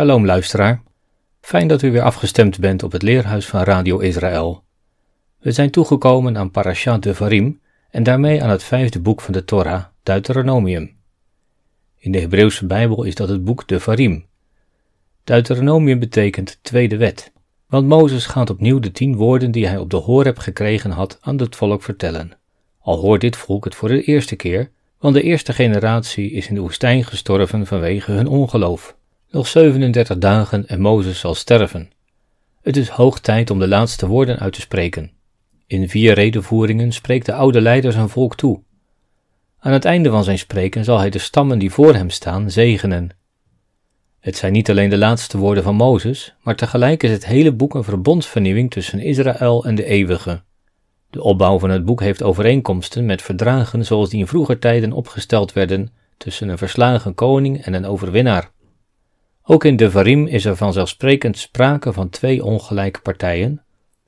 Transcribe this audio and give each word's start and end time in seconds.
Shalom 0.00 0.26
luisteraar. 0.26 0.82
Fijn 1.40 1.68
dat 1.68 1.82
u 1.82 1.90
weer 1.90 2.02
afgestemd 2.02 2.58
bent 2.58 2.82
op 2.82 2.92
het 2.92 3.02
leerhuis 3.02 3.46
van 3.46 3.62
Radio 3.62 3.98
Israël. 3.98 4.64
We 5.38 5.52
zijn 5.52 5.70
toegekomen 5.70 6.36
aan 6.36 6.50
Parashat 6.50 7.02
Devarim 7.02 7.60
en 7.90 8.02
daarmee 8.02 8.42
aan 8.42 8.50
het 8.50 8.62
vijfde 8.62 9.00
boek 9.00 9.20
van 9.20 9.32
de 9.32 9.44
Torah, 9.44 9.84
Deuteronomium. 10.02 10.96
In 11.98 12.12
de 12.12 12.20
Hebreeuwse 12.20 12.66
Bijbel 12.66 13.04
is 13.04 13.14
dat 13.14 13.28
het 13.28 13.44
boek 13.44 13.68
Devarim. 13.68 14.26
Deuteronomium 15.24 15.98
betekent 15.98 16.58
tweede 16.62 16.96
wet, 16.96 17.32
want 17.66 17.86
Mozes 17.86 18.26
gaat 18.26 18.50
opnieuw 18.50 18.78
de 18.78 18.92
tien 18.92 19.16
woorden 19.16 19.50
die 19.50 19.66
hij 19.66 19.78
op 19.78 19.90
de 19.90 19.96
Horeb 19.96 20.38
gekregen 20.38 20.90
had 20.90 21.18
aan 21.20 21.38
het 21.38 21.56
volk 21.56 21.82
vertellen. 21.82 22.32
Al 22.78 22.98
hoort 22.98 23.20
dit 23.20 23.36
volk 23.36 23.64
het 23.64 23.74
voor 23.74 23.88
de 23.88 24.02
eerste 24.02 24.36
keer, 24.36 24.70
want 24.98 25.14
de 25.14 25.22
eerste 25.22 25.52
generatie 25.52 26.30
is 26.30 26.48
in 26.48 26.54
de 26.54 26.60
woestijn 26.60 27.04
gestorven 27.04 27.66
vanwege 27.66 28.12
hun 28.12 28.26
ongeloof. 28.26 28.98
Nog 29.32 29.46
37 29.46 30.18
dagen 30.18 30.66
en 30.68 30.80
Mozes 30.80 31.20
zal 31.20 31.34
sterven. 31.34 31.90
Het 32.62 32.76
is 32.76 32.88
hoog 32.88 33.20
tijd 33.20 33.50
om 33.50 33.58
de 33.58 33.68
laatste 33.68 34.06
woorden 34.06 34.38
uit 34.38 34.52
te 34.52 34.60
spreken. 34.60 35.10
In 35.66 35.88
vier 35.88 36.14
redenvoeringen 36.14 36.92
spreekt 36.92 37.26
de 37.26 37.32
oude 37.32 37.60
leider 37.60 37.92
zijn 37.92 38.08
volk 38.08 38.36
toe. 38.36 38.62
Aan 39.58 39.72
het 39.72 39.84
einde 39.84 40.10
van 40.10 40.24
zijn 40.24 40.38
spreken 40.38 40.84
zal 40.84 40.98
hij 40.98 41.10
de 41.10 41.18
stammen 41.18 41.58
die 41.58 41.70
voor 41.70 41.94
hem 41.94 42.10
staan 42.10 42.50
zegenen. 42.50 43.10
Het 44.20 44.36
zijn 44.36 44.52
niet 44.52 44.70
alleen 44.70 44.90
de 44.90 44.98
laatste 44.98 45.38
woorden 45.38 45.62
van 45.62 45.74
Mozes, 45.74 46.34
maar 46.42 46.56
tegelijk 46.56 47.02
is 47.02 47.10
het 47.10 47.26
hele 47.26 47.52
boek 47.52 47.74
een 47.74 47.84
verbondsvernieuwing 47.84 48.70
tussen 48.70 49.00
Israël 49.00 49.64
en 49.64 49.74
de 49.74 49.84
eeuwige. 49.84 50.42
De 51.10 51.22
opbouw 51.22 51.58
van 51.58 51.70
het 51.70 51.84
boek 51.84 52.00
heeft 52.00 52.22
overeenkomsten 52.22 53.06
met 53.06 53.22
verdragen 53.22 53.84
zoals 53.84 54.10
die 54.10 54.20
in 54.20 54.26
vroeger 54.26 54.58
tijden 54.58 54.92
opgesteld 54.92 55.52
werden 55.52 55.88
tussen 56.16 56.48
een 56.48 56.58
verslagen 56.58 57.14
koning 57.14 57.64
en 57.64 57.72
een 57.72 57.86
overwinnaar. 57.86 58.50
Ook 59.50 59.64
in 59.64 59.76
de 59.76 59.90
Varim 59.90 60.26
is 60.26 60.44
er 60.44 60.56
vanzelfsprekend 60.56 61.38
sprake 61.38 61.92
van 61.92 62.08
twee 62.08 62.44
ongelijke 62.44 63.00
partijen, 63.00 63.62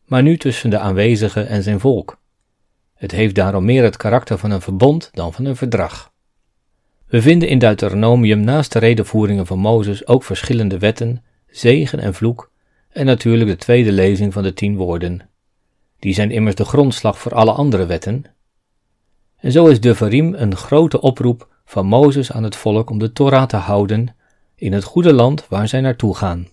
maar 0.04 0.22
nu 0.22 0.36
tussen 0.36 0.70
de 0.70 0.78
aanwezige 0.78 1.40
en 1.40 1.62
zijn 1.62 1.80
volk. 1.80 2.20
Het 2.94 3.10
heeft 3.10 3.34
daarom 3.34 3.64
meer 3.64 3.82
het 3.82 3.96
karakter 3.96 4.38
van 4.38 4.50
een 4.50 4.60
verbond 4.60 5.10
dan 5.12 5.32
van 5.32 5.44
een 5.44 5.56
verdrag. 5.56 6.12
We 7.06 7.22
vinden 7.22 7.48
in 7.48 7.58
Deuteronomium 7.58 8.40
naast 8.40 8.72
de 8.72 8.78
redenvoeringen 8.78 9.46
van 9.46 9.58
Mozes 9.58 10.06
ook 10.06 10.24
verschillende 10.24 10.78
wetten, 10.78 11.24
zegen 11.46 11.98
en 11.98 12.14
vloek, 12.14 12.50
en 12.88 13.06
natuurlijk 13.06 13.50
de 13.50 13.56
tweede 13.56 13.92
lezing 13.92 14.32
van 14.32 14.42
de 14.42 14.54
tien 14.54 14.76
woorden. 14.76 15.28
Die 15.98 16.14
zijn 16.14 16.30
immers 16.30 16.54
de 16.54 16.64
grondslag 16.64 17.18
voor 17.18 17.34
alle 17.34 17.52
andere 17.52 17.86
wetten. 17.86 18.24
En 19.36 19.52
zo 19.52 19.66
is 19.66 19.80
de 19.80 19.94
Varim 19.94 20.34
een 20.34 20.56
grote 20.56 21.00
oproep 21.00 21.48
van 21.64 21.86
Mozes 21.86 22.32
aan 22.32 22.42
het 22.42 22.56
volk 22.56 22.90
om 22.90 22.98
de 22.98 23.12
Torah 23.12 23.46
te 23.46 23.56
houden 23.56 24.14
in 24.62 24.72
het 24.72 24.84
goede 24.84 25.12
land 25.12 25.48
waar 25.48 25.68
zij 25.68 25.80
naartoe 25.80 26.16
gaan. 26.16 26.48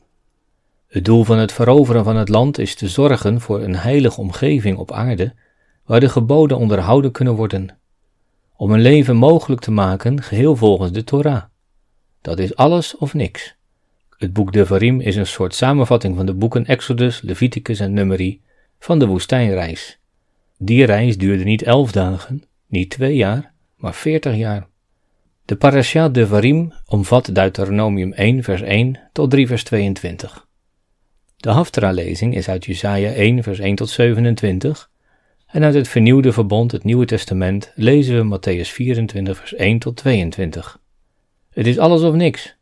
Het 0.88 1.06
doel 1.06 1.24
van 1.24 1.38
het 1.38 1.52
veroveren 1.52 2.04
van 2.04 2.16
het 2.16 2.30
land 2.30 2.58
is 2.58 2.76
te 2.76 2.88
zorgen 2.88 3.42
voor 3.42 3.62
een 3.62 3.76
heilige 3.76 4.22
omgeving 4.22 4.78
op 4.78 4.92
aarde, 4.92 5.34
waar 5.86 6.00
de 6.00 6.10
geboden 6.10 6.58
onderhouden 6.58 7.12
kunnen 7.12 7.36
worden, 7.36 7.78
om 8.56 8.72
een 8.72 8.82
leven 8.82 9.16
mogelijk 9.16 9.62
te 9.62 9.72
maken 9.72 10.22
geheel 10.22 10.56
volgens 10.56 10.92
de 10.92 11.04
Torah. 11.04 11.44
Dat 12.22 12.40
is 12.40 12.56
alles 12.56 12.98
of 12.98 13.14
niks. 13.14 13.56
Het 14.18 14.34
boek 14.34 14.54
Devarim 14.54 15.00
is 15.00 15.16
een 15.16 15.28
soort 15.28 15.56
samenvatting 15.56 16.16
van 16.16 16.26
de 16.26 16.34
boeken 16.34 16.66
Exodus, 16.66 17.22
Leviticus 17.22 17.80
en 17.80 17.94
Numeri 17.94 18.42
van 18.80 19.00
de 19.00 19.06
woestijnreis. 19.06 20.00
Die 20.58 20.86
reis 20.86 21.18
duurde 21.18 21.44
niet 21.44 21.64
elf 21.64 21.92
dagen, 21.92 22.44
niet 22.68 22.90
twee 22.90 23.16
jaar, 23.16 23.54
maar 23.76 23.94
veertig 23.94 24.36
jaar. 24.36 24.68
De 25.50 25.56
parasha 25.56 26.10
Devarim 26.10 26.74
omvat 26.88 27.36
Deuteronomium 27.36 28.14
1 28.14 28.44
vers 28.44 28.62
1 28.62 29.00
tot 29.14 29.30
3 29.30 29.48
vers 29.48 29.64
22. 29.64 30.48
De 31.38 31.50
Haftarah-lezing 31.50 32.36
is 32.36 32.50
uit 32.50 32.66
Jesaja 32.66 33.12
1 33.12 33.44
vers 33.44 33.60
1 33.60 33.76
tot 33.76 33.90
27 33.90 34.90
en 35.48 35.64
uit 35.64 35.74
het 35.74 35.88
vernieuwde 35.88 36.32
verbond, 36.32 36.72
het 36.72 36.84
Nieuwe 36.84 37.06
Testament, 37.06 37.72
lezen 37.76 38.16
we 38.18 38.38
Matthäus 38.38 38.70
24 38.70 39.38
vers 39.38 39.54
1 39.54 39.80
tot 39.80 39.96
22. 39.96 40.80
Het 41.50 41.68
is 41.68 41.78
alles 41.78 42.02
of 42.02 42.14
niks. 42.14 42.56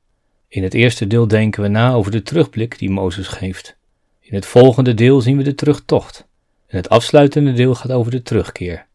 In 0.47 0.63
het 0.63 0.73
eerste 0.73 1.07
deel 1.07 1.27
denken 1.27 1.61
we 1.61 1.67
na 1.67 1.93
over 1.93 2.11
de 2.11 2.21
terugblik 2.21 2.79
die 2.79 2.89
Mozes 2.89 3.27
geeft. 3.27 3.77
In 4.19 4.35
het 4.35 4.45
volgende 4.45 4.93
deel 4.93 5.21
zien 5.21 5.37
we 5.37 5.43
de 5.43 5.55
terugtocht. 5.55 6.27
En 6.67 6.77
het 6.77 6.89
afsluitende 6.89 7.53
deel 7.53 7.75
gaat 7.75 7.91
over 7.91 8.11
de 8.11 8.21
terugkeer. 8.21 8.87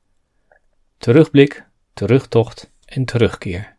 Terugblik, 0.98 1.64
terugtocht 1.94 2.70
en 2.84 3.04
terugkeer. 3.04 3.71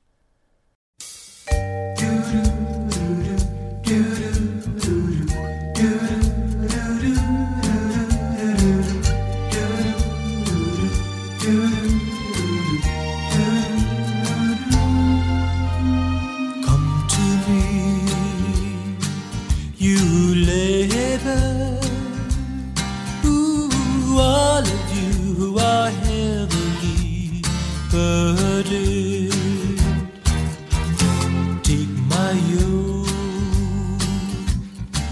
by 32.33 32.39
you 32.39 33.05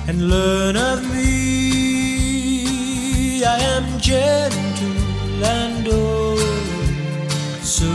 and 0.08 0.18
learn 0.30 0.76
of 0.76 1.00
me. 1.14 2.54
I 3.44 3.58
am 3.76 3.86
gentle 4.00 5.44
and 5.44 5.88
old, 5.88 6.40
so 7.78 7.92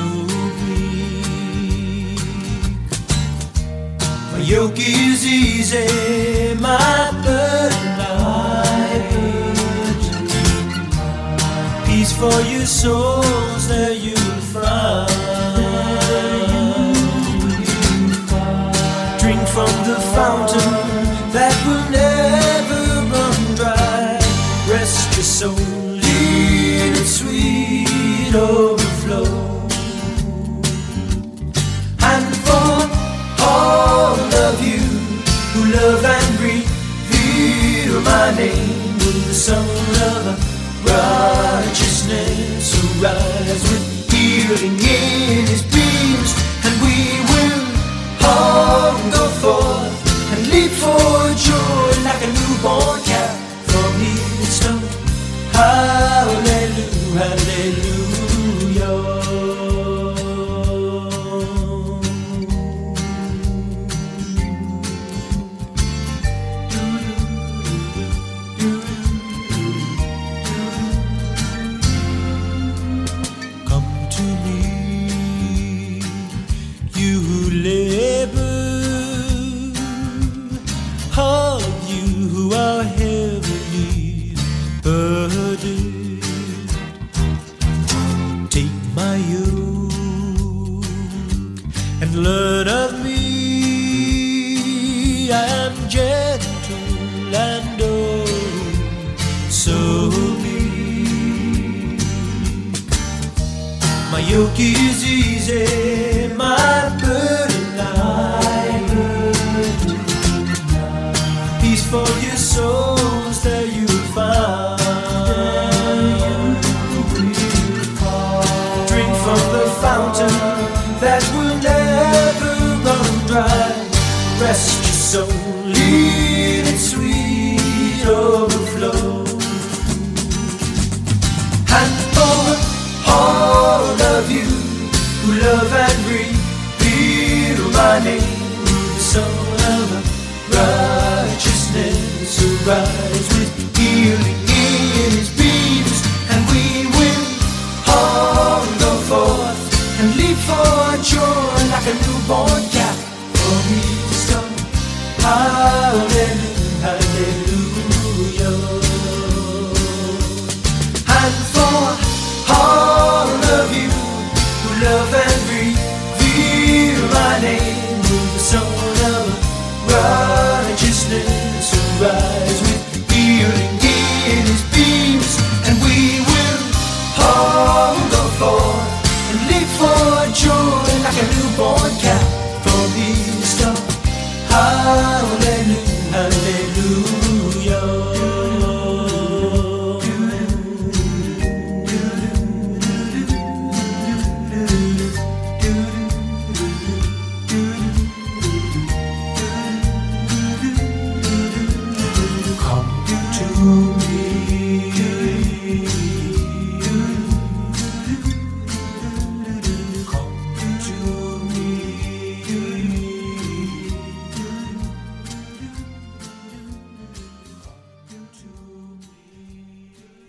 weak. 0.61 2.21
My 4.33 4.41
yoke 4.55 4.79
is 4.79 5.21
easy, 5.27 6.55
my 6.69 7.11
burden 7.25 7.87
light. 8.03 9.07
Peace 11.87 12.13
for 12.21 12.39
your 12.53 12.67
souls 12.67 13.65
that 13.69 13.97
you. 14.07 14.16
rise, 43.01 43.63
revealing 43.72 44.78
in 44.78 45.47
his 45.47 45.76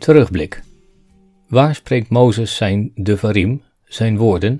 Terugblik. 0.08 0.62
Waar 1.48 1.76
spreekt 1.76 2.10
Mozes 2.10 2.56
zijn 2.56 2.92
devarim, 2.96 3.64
zijn 3.86 4.18
woorden? 4.18 4.60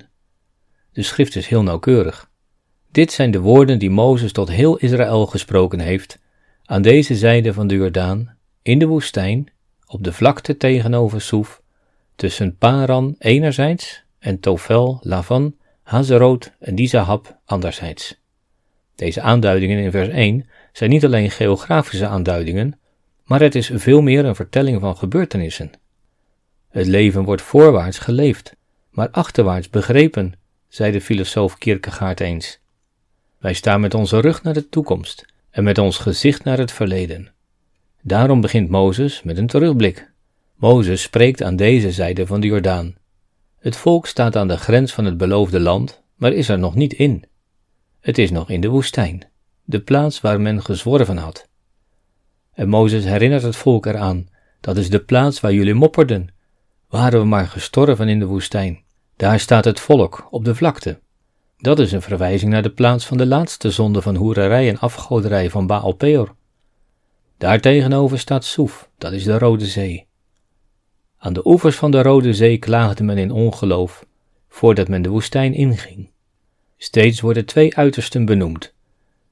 De 0.92 1.02
schrift 1.02 1.36
is 1.36 1.46
heel 1.46 1.62
nauwkeurig. 1.62 2.30
Dit 2.90 3.12
zijn 3.12 3.30
de 3.30 3.40
woorden 3.40 3.78
die 3.78 3.90
Mozes 3.90 4.32
tot 4.32 4.48
heel 4.48 4.76
Israël 4.76 5.26
gesproken 5.26 5.80
heeft, 5.80 6.18
aan 6.64 6.82
deze 6.82 7.16
zijde 7.16 7.52
van 7.52 7.66
de 7.66 7.74
Jordaan, 7.74 8.36
in 8.62 8.78
de 8.78 8.86
woestijn, 8.86 9.50
op 9.86 10.04
de 10.04 10.12
vlakte 10.12 10.56
tegenover 10.56 11.20
Soef, 11.20 11.62
tussen 12.16 12.56
Paran 12.56 13.14
enerzijds 13.18 14.02
en 14.18 14.40
Tofel, 14.40 14.98
Lavan, 15.02 15.54
Hazeroot 15.82 16.52
en 16.58 16.74
Dizahab 16.74 17.38
anderzijds. 17.44 18.20
Deze 18.94 19.20
aanduidingen 19.20 19.78
in 19.78 19.90
vers 19.90 20.08
1 20.08 20.48
zijn 20.72 20.90
niet 20.90 21.04
alleen 21.04 21.30
geografische 21.30 22.06
aanduidingen, 22.06 22.78
maar 23.28 23.40
het 23.40 23.54
is 23.54 23.70
veel 23.74 24.00
meer 24.00 24.24
een 24.24 24.34
vertelling 24.34 24.80
van 24.80 24.96
gebeurtenissen. 24.96 25.70
Het 26.68 26.86
leven 26.86 27.24
wordt 27.24 27.42
voorwaarts 27.42 27.98
geleefd, 27.98 28.56
maar 28.90 29.10
achterwaarts 29.10 29.70
begrepen, 29.70 30.32
zei 30.68 30.92
de 30.92 31.00
filosoof 31.00 31.58
Kierkegaard 31.58 32.20
eens. 32.20 32.58
Wij 33.38 33.52
staan 33.52 33.80
met 33.80 33.94
onze 33.94 34.20
rug 34.20 34.42
naar 34.42 34.54
de 34.54 34.68
toekomst 34.68 35.26
en 35.50 35.64
met 35.64 35.78
ons 35.78 35.98
gezicht 35.98 36.44
naar 36.44 36.58
het 36.58 36.72
verleden. 36.72 37.32
Daarom 38.02 38.40
begint 38.40 38.68
Mozes 38.68 39.22
met 39.22 39.38
een 39.38 39.46
terugblik. 39.46 40.10
Mozes 40.54 41.02
spreekt 41.02 41.42
aan 41.42 41.56
deze 41.56 41.92
zijde 41.92 42.26
van 42.26 42.40
de 42.40 42.46
Jordaan. 42.46 42.94
Het 43.58 43.76
volk 43.76 44.06
staat 44.06 44.36
aan 44.36 44.48
de 44.48 44.56
grens 44.56 44.92
van 44.92 45.04
het 45.04 45.16
beloofde 45.16 45.60
land, 45.60 46.02
maar 46.14 46.32
is 46.32 46.48
er 46.48 46.58
nog 46.58 46.74
niet 46.74 46.92
in. 46.92 47.24
Het 48.00 48.18
is 48.18 48.30
nog 48.30 48.50
in 48.50 48.60
de 48.60 48.68
woestijn, 48.68 49.22
de 49.64 49.80
plaats 49.80 50.20
waar 50.20 50.40
men 50.40 50.62
gezworven 50.62 51.16
had. 51.16 51.47
En 52.58 52.68
Mozes 52.68 53.04
herinnert 53.04 53.42
het 53.42 53.56
volk 53.56 53.86
eraan, 53.86 54.28
dat 54.60 54.76
is 54.76 54.90
de 54.90 54.98
plaats 54.98 55.40
waar 55.40 55.52
jullie 55.52 55.74
mopperden. 55.74 56.28
Waren 56.88 57.20
we 57.20 57.26
maar 57.26 57.46
gestorven 57.46 58.08
in 58.08 58.18
de 58.18 58.26
woestijn. 58.26 58.82
Daar 59.16 59.40
staat 59.40 59.64
het 59.64 59.80
volk, 59.80 60.26
op 60.30 60.44
de 60.44 60.54
vlakte. 60.54 61.00
Dat 61.58 61.78
is 61.78 61.92
een 61.92 62.02
verwijzing 62.02 62.52
naar 62.52 62.62
de 62.62 62.70
plaats 62.70 63.06
van 63.06 63.16
de 63.16 63.26
laatste 63.26 63.70
zonde 63.70 64.02
van 64.02 64.16
hoererij 64.16 64.68
en 64.68 64.78
afgoderij 64.78 65.50
van 65.50 65.66
Baal 65.66 65.92
Peor. 65.92 66.34
Daartegenover 67.36 68.18
staat 68.18 68.44
Soef, 68.44 68.90
dat 68.98 69.12
is 69.12 69.24
de 69.24 69.38
Rode 69.38 69.66
Zee. 69.66 70.06
Aan 71.18 71.32
de 71.32 71.46
oevers 71.46 71.76
van 71.76 71.90
de 71.90 72.02
Rode 72.02 72.34
Zee 72.34 72.58
klaagde 72.58 73.04
men 73.04 73.18
in 73.18 73.30
ongeloof, 73.30 74.06
voordat 74.48 74.88
men 74.88 75.02
de 75.02 75.08
woestijn 75.08 75.54
inging. 75.54 76.10
Steeds 76.76 77.20
worden 77.20 77.46
twee 77.46 77.76
uitersten 77.76 78.24
benoemd, 78.24 78.74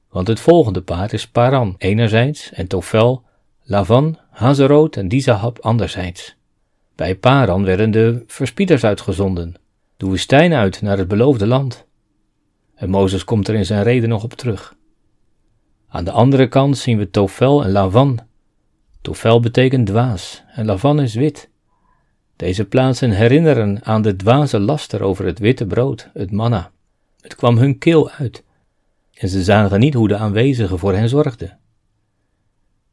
want 0.09 0.27
het 0.27 0.39
volgende 0.39 0.81
paard 0.81 1.13
is 1.13 1.27
Paran 1.27 1.75
enerzijds 1.77 2.51
en 2.51 2.67
Tofel, 2.67 3.23
Lavan, 3.63 4.17
Hazeroot 4.29 4.95
en 4.95 5.07
Dizahab 5.07 5.59
anderzijds. 5.59 6.35
Bij 6.95 7.15
Paran 7.15 7.63
werden 7.63 7.91
de 7.91 8.23
verspieders 8.27 8.83
uitgezonden, 8.83 9.55
de 9.97 10.05
woestijn 10.05 10.53
uit 10.53 10.81
naar 10.81 10.97
het 10.97 11.07
beloofde 11.07 11.47
land. 11.47 11.85
En 12.75 12.89
Mozes 12.89 13.23
komt 13.23 13.47
er 13.47 13.55
in 13.55 13.65
zijn 13.65 13.83
reden 13.83 14.09
nog 14.09 14.23
op 14.23 14.33
terug. 14.33 14.75
Aan 15.87 16.03
de 16.03 16.11
andere 16.11 16.47
kant 16.47 16.77
zien 16.77 16.97
we 16.97 17.09
Tofel 17.09 17.63
en 17.63 17.71
Lavan. 17.71 18.19
Tofel 19.01 19.39
betekent 19.39 19.87
dwaas 19.87 20.43
en 20.47 20.65
Lavan 20.65 20.99
is 20.99 21.15
wit. 21.15 21.49
Deze 22.35 22.65
plaatsen 22.65 23.11
herinneren 23.11 23.85
aan 23.85 24.01
de 24.01 24.15
dwaze 24.15 24.59
laster 24.59 25.03
over 25.03 25.25
het 25.25 25.39
witte 25.39 25.65
brood, 25.65 26.09
het 26.13 26.31
manna. 26.31 26.71
Het 27.21 27.35
kwam 27.35 27.57
hun 27.57 27.77
keel 27.77 28.09
uit 28.09 28.43
en 29.19 29.29
ze 29.29 29.43
zagen 29.43 29.79
niet 29.79 29.93
hoe 29.93 30.07
de 30.07 30.17
aanwezigen 30.17 30.79
voor 30.79 30.93
hen 30.93 31.09
zorgden. 31.09 31.57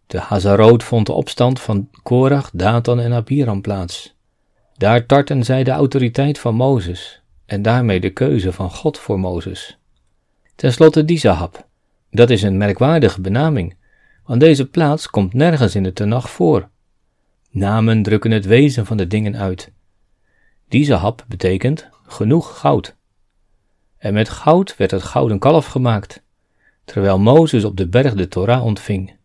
Te 0.07 0.19
Hazaroot 0.19 0.83
vond 0.83 1.07
de 1.07 1.13
opstand 1.13 1.61
van 1.61 1.89
Korach, 2.03 2.51
Datan 2.53 3.01
en 3.01 3.13
Abiram 3.13 3.61
plaats. 3.61 4.15
Daar 4.77 5.07
tarten 5.07 5.45
zij 5.45 5.65
de 5.65 5.71
autoriteit 5.71 6.39
van 6.39 6.55
Mozes 6.55 7.23
en 7.47 7.63
daarmee 7.63 8.01
de 8.01 8.11
keuze 8.11 8.53
van 8.53 8.71
God 8.71 8.99
voor 8.99 9.21
Mozes. 9.21 9.79
Ten 10.55 10.73
slotte 10.73 11.05
Dizahab. 11.05 11.67
Dat 12.11 12.31
is 12.31 12.43
een 12.43 12.57
merkwaardige 12.57 13.21
benaming, 13.21 13.77
want 14.25 14.41
deze 14.41 14.69
plaats 14.69 15.11
komt 15.11 15.35
nergens 15.35 15.75
in 15.75 15.83
de 15.83 15.93
Tenach 15.93 16.31
voor. 16.31 16.69
Namen 17.51 18.03
drukken 18.03 18.31
het 18.31 18.45
wezen 18.45 18.87
van 18.87 18.97
de 18.97 19.07
dingen 19.07 19.37
uit. 19.37 19.73
Dizahab 20.69 21.25
betekent 21.29 21.89
genoeg 22.07 22.59
goud. 22.59 22.94
En 24.05 24.15
met 24.15 24.29
goud 24.29 24.77
werd 24.77 24.91
het 24.91 25.03
gouden 25.03 25.39
kalf 25.39 25.67
gemaakt, 25.67 26.23
terwijl 26.85 27.19
Mozes 27.19 27.65
op 27.65 27.77
de 27.77 27.89
berg 27.89 28.15
de 28.15 28.29
Torah 28.29 28.65
ontving. 28.65 29.17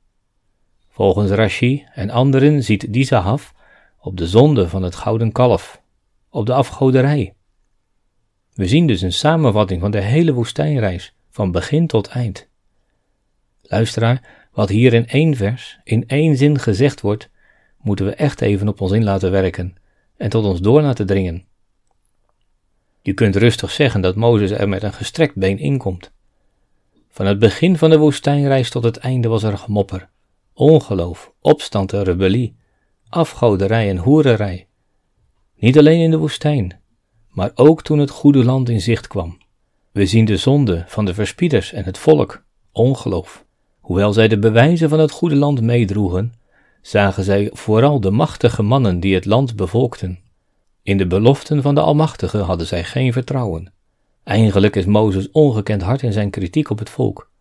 Volgens 0.89 1.31
Rashi 1.31 1.85
en 1.93 2.09
anderen 2.09 2.63
ziet 2.63 2.93
Dizahaf 2.93 3.53
op 3.99 4.17
de 4.17 4.27
zonde 4.27 4.69
van 4.69 4.83
het 4.83 4.95
gouden 4.95 5.31
kalf, 5.31 5.81
op 6.29 6.45
de 6.45 6.53
afgoderij. 6.53 7.33
We 8.53 8.67
zien 8.67 8.87
dus 8.87 9.01
een 9.01 9.13
samenvatting 9.13 9.81
van 9.81 9.91
de 9.91 10.01
hele 10.01 10.33
woestijnreis, 10.33 11.13
van 11.29 11.51
begin 11.51 11.87
tot 11.87 12.07
eind. 12.07 12.47
Luisteraar, 13.61 14.47
wat 14.51 14.69
hier 14.69 14.93
in 14.93 15.07
één 15.07 15.35
vers, 15.35 15.79
in 15.83 16.07
één 16.07 16.37
zin 16.37 16.59
gezegd 16.59 17.01
wordt, 17.01 17.29
moeten 17.81 18.05
we 18.05 18.13
echt 18.13 18.41
even 18.41 18.67
op 18.67 18.81
ons 18.81 18.91
in 18.91 19.03
laten 19.03 19.31
werken 19.31 19.75
en 20.17 20.29
tot 20.29 20.45
ons 20.45 20.59
door 20.59 20.81
laten 20.81 21.05
dringen. 21.05 21.48
Je 23.01 23.13
kunt 23.13 23.35
rustig 23.35 23.71
zeggen 23.71 24.01
dat 24.01 24.15
Mozes 24.15 24.51
er 24.51 24.69
met 24.69 24.83
een 24.83 24.93
gestrekt 24.93 25.35
been 25.35 25.57
inkomt. 25.57 26.11
Van 27.09 27.25
het 27.25 27.39
begin 27.39 27.77
van 27.77 27.89
de 27.89 27.97
woestijnreis 27.97 28.69
tot 28.69 28.83
het 28.83 28.97
einde 28.97 29.27
was 29.27 29.43
er 29.43 29.57
gemopper, 29.57 30.09
ongeloof, 30.53 31.31
opstand 31.41 31.93
en 31.93 32.03
rebellie, 32.03 32.55
afgoderij 33.09 33.89
en 33.89 33.97
hoererij. 33.97 34.67
Niet 35.55 35.77
alleen 35.77 35.99
in 35.99 36.11
de 36.11 36.17
woestijn, 36.17 36.79
maar 37.29 37.51
ook 37.55 37.81
toen 37.81 37.99
het 37.99 38.09
goede 38.09 38.43
land 38.43 38.69
in 38.69 38.81
zicht 38.81 39.07
kwam. 39.07 39.37
We 39.91 40.05
zien 40.05 40.25
de 40.25 40.37
zonde 40.37 40.83
van 40.87 41.05
de 41.05 41.13
verspieders 41.13 41.73
en 41.73 41.83
het 41.83 41.97
volk, 41.97 42.43
ongeloof. 42.71 43.45
Hoewel 43.79 44.13
zij 44.13 44.27
de 44.27 44.39
bewijzen 44.39 44.89
van 44.89 44.99
het 44.99 45.11
goede 45.11 45.35
land 45.35 45.61
meedroegen, 45.61 46.33
zagen 46.81 47.23
zij 47.23 47.49
vooral 47.53 47.99
de 47.99 48.11
machtige 48.11 48.63
mannen 48.63 48.99
die 48.99 49.15
het 49.15 49.25
land 49.25 49.55
bevolkten. 49.55 50.19
In 50.83 50.97
de 50.97 51.07
beloften 51.07 51.61
van 51.61 51.75
de 51.75 51.81
Almachtige 51.81 52.37
hadden 52.37 52.67
zij 52.67 52.83
geen 52.83 53.13
vertrouwen. 53.13 53.73
Eigenlijk 54.23 54.75
is 54.75 54.85
Mozes 54.85 55.31
ongekend 55.31 55.81
hard 55.81 56.01
in 56.01 56.13
zijn 56.13 56.29
kritiek 56.29 56.69
op 56.69 56.79
het 56.79 56.89
volk. 56.89 57.31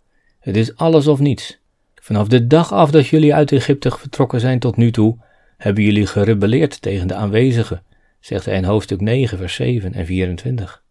Het 0.40 0.56
is 0.56 0.76
alles 0.76 1.06
of 1.06 1.18
niets. 1.18 1.58
Vanaf 1.94 2.28
de 2.28 2.46
dag 2.46 2.72
af 2.72 2.90
dat 2.90 3.06
jullie 3.06 3.34
uit 3.34 3.52
Egypte 3.52 3.90
vertrokken 3.90 4.40
zijn 4.40 4.58
tot 4.58 4.76
nu 4.76 4.90
toe, 4.90 5.18
hebben 5.56 5.84
jullie 5.84 6.06
gerebelleerd 6.06 6.82
tegen 6.82 7.08
de 7.08 7.14
aanwezigen, 7.14 7.82
zegt 8.20 8.44
hij 8.44 8.56
in 8.56 8.64
hoofdstuk 8.64 9.00
9, 9.00 9.38
vers 9.38 9.54
7 9.54 9.94
en 9.94 10.06
24. 10.06 10.82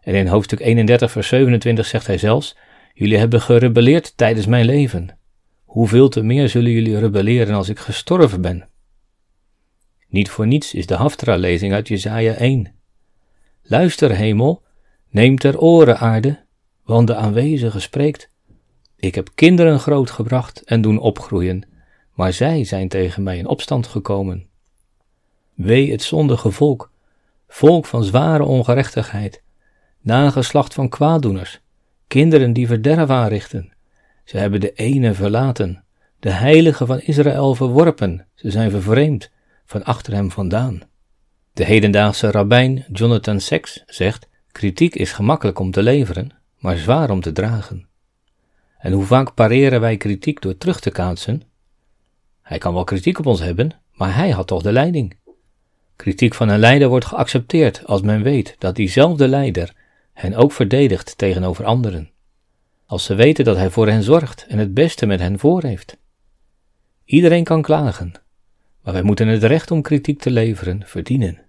En 0.00 0.14
in 0.14 0.26
hoofdstuk 0.26 0.60
31, 0.60 1.10
vers 1.10 1.28
27 1.28 1.86
zegt 1.86 2.06
hij 2.06 2.18
zelfs: 2.18 2.56
Jullie 2.94 3.18
hebben 3.18 3.40
gerebelleerd 3.40 4.16
tijdens 4.16 4.46
mijn 4.46 4.64
leven. 4.64 5.18
Hoeveel 5.64 6.08
te 6.08 6.22
meer 6.22 6.48
zullen 6.48 6.70
jullie 6.70 6.98
rebelleren 6.98 7.54
als 7.54 7.68
ik 7.68 7.78
gestorven 7.78 8.40
ben? 8.40 8.68
Niet 10.12 10.30
voor 10.30 10.46
niets 10.46 10.74
is 10.74 10.86
de 10.86 10.94
Haftra-lezing 10.94 11.72
uit 11.72 11.88
Jesaja 11.88 12.34
1. 12.34 12.72
Luister, 13.62 14.14
hemel, 14.14 14.62
neem 15.10 15.38
ter 15.38 15.60
oren, 15.60 15.98
aarde, 15.98 16.44
want 16.84 17.06
de 17.06 17.14
aanwezige 17.14 17.80
spreekt. 17.80 18.30
Ik 18.96 19.14
heb 19.14 19.28
kinderen 19.34 19.78
grootgebracht 19.78 20.62
en 20.64 20.80
doen 20.80 20.98
opgroeien, 20.98 21.68
maar 22.14 22.32
zij 22.32 22.64
zijn 22.64 22.88
tegen 22.88 23.22
mij 23.22 23.38
in 23.38 23.46
opstand 23.46 23.86
gekomen. 23.86 24.46
Wee 25.54 25.90
het 25.90 26.02
zondige 26.02 26.50
volk, 26.50 26.92
volk 27.48 27.86
van 27.86 28.04
zware 28.04 28.44
ongerechtigheid, 28.44 29.42
nageslacht 30.00 30.74
van 30.74 30.88
kwaaddoeners, 30.88 31.60
kinderen 32.06 32.52
die 32.52 32.66
verderf 32.66 33.10
aanrichten. 33.10 33.72
Ze 34.24 34.38
hebben 34.38 34.60
de 34.60 34.72
ene 34.72 35.14
verlaten, 35.14 35.84
de 36.20 36.30
heilige 36.30 36.86
van 36.86 37.00
Israël 37.00 37.54
verworpen, 37.54 38.26
ze 38.34 38.50
zijn 38.50 38.70
vervreemd 38.70 39.30
van 39.72 39.84
achter 39.84 40.12
hem 40.12 40.30
vandaan. 40.30 40.80
De 41.52 41.64
hedendaagse 41.64 42.30
rabbijn 42.30 42.84
Jonathan 42.92 43.40
Sacks 43.40 43.82
zegt: 43.86 44.28
kritiek 44.50 44.94
is 44.94 45.12
gemakkelijk 45.12 45.58
om 45.58 45.70
te 45.70 45.82
leveren, 45.82 46.30
maar 46.58 46.76
zwaar 46.76 47.10
om 47.10 47.20
te 47.20 47.32
dragen. 47.32 47.88
En 48.78 48.92
hoe 48.92 49.04
vaak 49.04 49.34
pareren 49.34 49.80
wij 49.80 49.96
kritiek 49.96 50.40
door 50.40 50.56
terug 50.56 50.80
te 50.80 50.90
kaatsen? 50.90 51.42
Hij 52.42 52.58
kan 52.58 52.74
wel 52.74 52.84
kritiek 52.84 53.18
op 53.18 53.26
ons 53.26 53.40
hebben, 53.40 53.80
maar 53.92 54.14
hij 54.14 54.30
had 54.30 54.46
toch 54.46 54.62
de 54.62 54.72
leiding. 54.72 55.16
Kritiek 55.96 56.34
van 56.34 56.48
een 56.48 56.58
leider 56.58 56.88
wordt 56.88 57.06
geaccepteerd 57.06 57.86
als 57.86 58.00
men 58.00 58.22
weet 58.22 58.54
dat 58.58 58.76
diezelfde 58.76 59.28
leider 59.28 59.74
hen 60.12 60.34
ook 60.34 60.52
verdedigt 60.52 61.18
tegenover 61.18 61.64
anderen. 61.64 62.10
Als 62.86 63.04
ze 63.04 63.14
weten 63.14 63.44
dat 63.44 63.56
hij 63.56 63.70
voor 63.70 63.88
hen 63.88 64.02
zorgt 64.02 64.46
en 64.48 64.58
het 64.58 64.74
beste 64.74 65.06
met 65.06 65.20
hen 65.20 65.38
voor 65.38 65.62
heeft. 65.62 65.96
Iedereen 67.04 67.44
kan 67.44 67.62
klagen, 67.62 68.12
maar 68.82 68.92
wij 68.92 69.02
moeten 69.02 69.28
het 69.28 69.42
recht 69.42 69.70
om 69.70 69.82
kritiek 69.82 70.20
te 70.20 70.30
leveren 70.30 70.82
verdienen. 70.84 71.40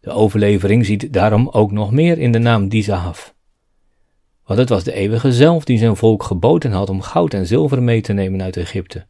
De 0.00 0.10
overlevering 0.10 0.86
ziet 0.86 1.12
daarom 1.12 1.48
ook 1.48 1.72
nog 1.72 1.90
meer 1.90 2.18
in 2.18 2.32
de 2.32 2.38
naam 2.38 2.68
Dizahaf. 2.68 3.34
Want 4.44 4.58
het 4.58 4.68
was 4.68 4.84
de 4.84 4.92
eeuwige 4.92 5.32
zelf 5.32 5.64
die 5.64 5.78
zijn 5.78 5.96
volk 5.96 6.22
geboden 6.22 6.72
had 6.72 6.90
om 6.90 7.00
goud 7.00 7.34
en 7.34 7.46
zilver 7.46 7.82
mee 7.82 8.00
te 8.00 8.12
nemen 8.12 8.42
uit 8.42 8.56
Egypte. 8.56 9.06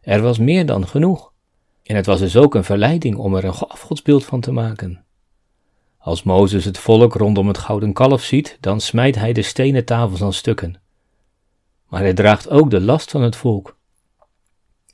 Er 0.00 0.22
was 0.22 0.38
meer 0.38 0.66
dan 0.66 0.88
genoeg. 0.88 1.32
En 1.82 1.96
het 1.96 2.06
was 2.06 2.18
dus 2.18 2.36
ook 2.36 2.54
een 2.54 2.64
verleiding 2.64 3.16
om 3.16 3.34
er 3.34 3.44
een 3.44 3.50
afgodsbeeld 3.50 4.24
van 4.24 4.40
te 4.40 4.52
maken. 4.52 5.04
Als 5.98 6.22
Mozes 6.22 6.64
het 6.64 6.78
volk 6.78 7.14
rondom 7.14 7.48
het 7.48 7.58
gouden 7.58 7.92
kalf 7.92 8.22
ziet, 8.22 8.56
dan 8.60 8.80
smijt 8.80 9.14
hij 9.14 9.32
de 9.32 9.42
stenen 9.42 9.84
tafels 9.84 10.22
aan 10.22 10.32
stukken. 10.32 10.80
Maar 11.88 12.00
hij 12.00 12.14
draagt 12.14 12.50
ook 12.50 12.70
de 12.70 12.80
last 12.80 13.10
van 13.10 13.22
het 13.22 13.36
volk 13.36 13.75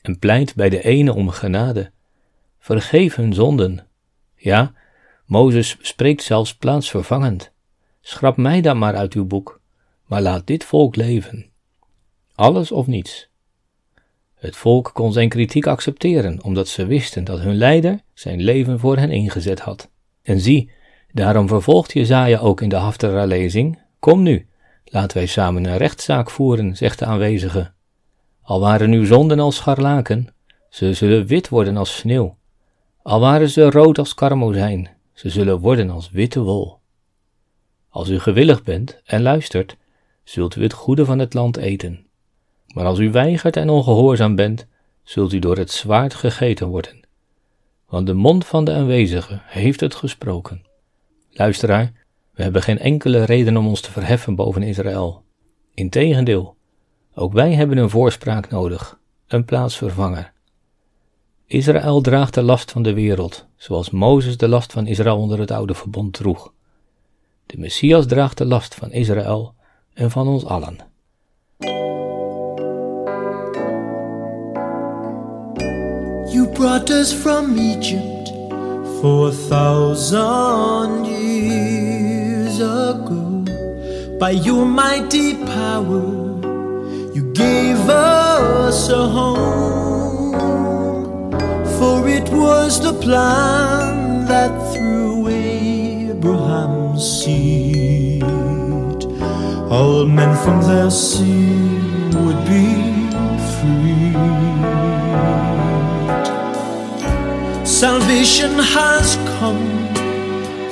en 0.02 0.18
pleit 0.18 0.54
bij 0.54 0.68
de 0.68 0.82
ene 0.82 1.14
om 1.14 1.28
genade. 1.28 1.90
Vergeef 2.58 3.14
hun 3.14 3.34
zonden. 3.34 3.86
Ja, 4.34 4.72
Mozes 5.26 5.76
spreekt 5.80 6.22
zelfs 6.22 6.54
plaatsvervangend. 6.54 7.52
Schrap 8.00 8.36
mij 8.36 8.60
dan 8.60 8.78
maar 8.78 8.94
uit 8.94 9.12
uw 9.12 9.24
boek, 9.24 9.60
maar 10.06 10.22
laat 10.22 10.46
dit 10.46 10.64
volk 10.64 10.96
leven. 10.96 11.50
Alles 12.34 12.72
of 12.72 12.86
niets. 12.86 13.30
Het 14.34 14.56
volk 14.56 14.90
kon 14.94 15.12
zijn 15.12 15.28
kritiek 15.28 15.66
accepteren, 15.66 16.42
omdat 16.42 16.68
ze 16.68 16.86
wisten 16.86 17.24
dat 17.24 17.40
hun 17.40 17.56
leider 17.56 18.00
zijn 18.14 18.42
leven 18.42 18.78
voor 18.78 18.96
hen 18.96 19.10
ingezet 19.10 19.60
had. 19.60 19.90
En 20.22 20.40
zie, 20.40 20.70
daarom 21.12 21.48
vervolgt 21.48 21.92
Jezaja 21.92 22.38
ook 22.38 22.60
in 22.60 22.68
de 22.68 22.76
Haftara-lezing, 22.76 23.78
Kom 23.98 24.22
nu, 24.22 24.46
laten 24.84 25.16
wij 25.16 25.26
samen 25.26 25.64
een 25.64 25.76
rechtszaak 25.76 26.30
voeren, 26.30 26.76
zegt 26.76 26.98
de 26.98 27.04
aanwezige. 27.04 27.72
Al 28.42 28.60
waren 28.60 28.92
uw 28.92 29.04
zonden 29.04 29.40
als 29.40 29.56
scharlaken, 29.56 30.34
ze 30.68 30.94
zullen 30.94 31.26
wit 31.26 31.48
worden 31.48 31.76
als 31.76 31.96
sneeuw. 31.96 32.36
Al 33.02 33.20
waren 33.20 33.48
ze 33.48 33.70
rood 33.70 33.98
als 33.98 34.14
karmozijn, 34.14 34.90
ze 35.12 35.30
zullen 35.30 35.58
worden 35.58 35.90
als 35.90 36.10
witte 36.10 36.40
wol. 36.40 36.78
Als 37.88 38.08
u 38.08 38.18
gewillig 38.18 38.62
bent 38.62 39.00
en 39.04 39.22
luistert, 39.22 39.76
zult 40.24 40.56
u 40.56 40.62
het 40.62 40.72
goede 40.72 41.04
van 41.04 41.18
het 41.18 41.34
land 41.34 41.56
eten. 41.56 42.06
Maar 42.74 42.84
als 42.84 42.98
u 42.98 43.10
weigert 43.10 43.56
en 43.56 43.68
ongehoorzaam 43.68 44.34
bent, 44.34 44.66
zult 45.02 45.32
u 45.32 45.38
door 45.38 45.56
het 45.56 45.70
zwaard 45.70 46.14
gegeten 46.14 46.66
worden. 46.66 47.00
Want 47.88 48.06
de 48.06 48.14
mond 48.14 48.46
van 48.46 48.64
de 48.64 48.72
aanwezige 48.72 49.40
heeft 49.44 49.80
het 49.80 49.94
gesproken. 49.94 50.66
Luisteraar, 51.30 51.92
we 52.34 52.42
hebben 52.42 52.62
geen 52.62 52.78
enkele 52.78 53.24
reden 53.24 53.56
om 53.56 53.66
ons 53.66 53.80
te 53.80 53.90
verheffen 53.90 54.34
boven 54.34 54.62
Israël. 54.62 55.22
Integendeel, 55.74 56.56
ook 57.14 57.32
wij 57.32 57.54
hebben 57.54 57.78
een 57.78 57.90
voorspraak 57.90 58.50
nodig, 58.50 58.98
een 59.26 59.44
plaatsvervanger. 59.44 60.32
Israël 61.46 62.00
draagt 62.00 62.34
de 62.34 62.42
last 62.42 62.70
van 62.70 62.82
de 62.82 62.92
wereld, 62.92 63.46
zoals 63.56 63.90
Mozes 63.90 64.36
de 64.36 64.48
last 64.48 64.72
van 64.72 64.86
Israël 64.86 65.18
onder 65.18 65.38
het 65.38 65.50
oude 65.50 65.74
verbond 65.74 66.12
droeg. 66.12 66.52
De 67.46 67.58
Messias 67.58 68.06
draagt 68.06 68.38
de 68.38 68.44
last 68.44 68.74
van 68.74 68.92
Israël 68.92 69.54
en 69.94 70.10
van 70.10 70.28
ons 70.28 70.44
allen. 70.44 70.76
You 76.32 76.48
brought 76.52 76.90
us 76.90 77.12
from 77.12 77.58
Egypt 77.58 78.32
four 79.00 79.32
thousand 79.32 81.06
years 81.06 82.60
ago. 82.60 83.42
By 84.18 84.30
your 84.30 84.66
mighty 84.66 85.34
power, 85.34 86.31
you 87.14 87.22
gave 87.32 87.78
us 87.88 88.88
a 88.88 89.06
home. 89.06 90.32
For 91.78 92.08
it 92.08 92.28
was 92.30 92.80
the 92.80 92.94
plan 92.94 94.24
that 94.26 94.52
through 94.72 95.28
Abraham's 95.28 97.04
seed, 97.22 98.22
all 99.70 100.06
men 100.06 100.36
from 100.44 100.62
their 100.62 100.90
sin 100.90 102.10
would 102.24 102.44
be 102.46 102.68
freed. 103.56 104.16
Salvation 107.66 108.52
has 108.76 109.16
come, 109.38 109.66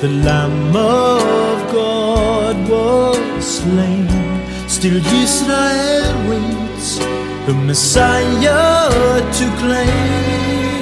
the 0.01 0.09
Lamb 0.25 0.75
of 0.75 1.71
God 1.71 2.55
was 2.69 3.45
slain. 3.59 4.30
Still, 4.81 4.97
Israel 4.97 6.13
waits 6.27 6.97
the 7.45 7.53
Messiah 7.53 9.21
to 9.37 9.45
claim. 9.61 10.81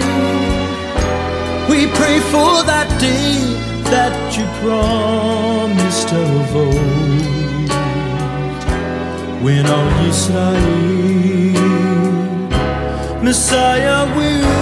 We 1.69 1.79
pray 1.99 2.17
for 2.31 2.63
that 2.71 2.87
day 2.97 3.35
that 3.91 4.15
you 4.37 4.45
promised 4.63 6.09
of 6.13 6.55
old, 6.55 7.71
when 9.43 9.65
all 9.65 9.91
Israel 10.07 11.59
Messiah 13.21 14.05
will 14.15 14.58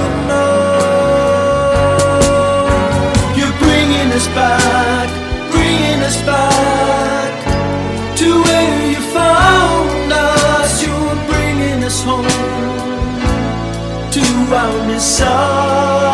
Found 14.50 14.88
me 14.88 14.98
so 14.98 16.07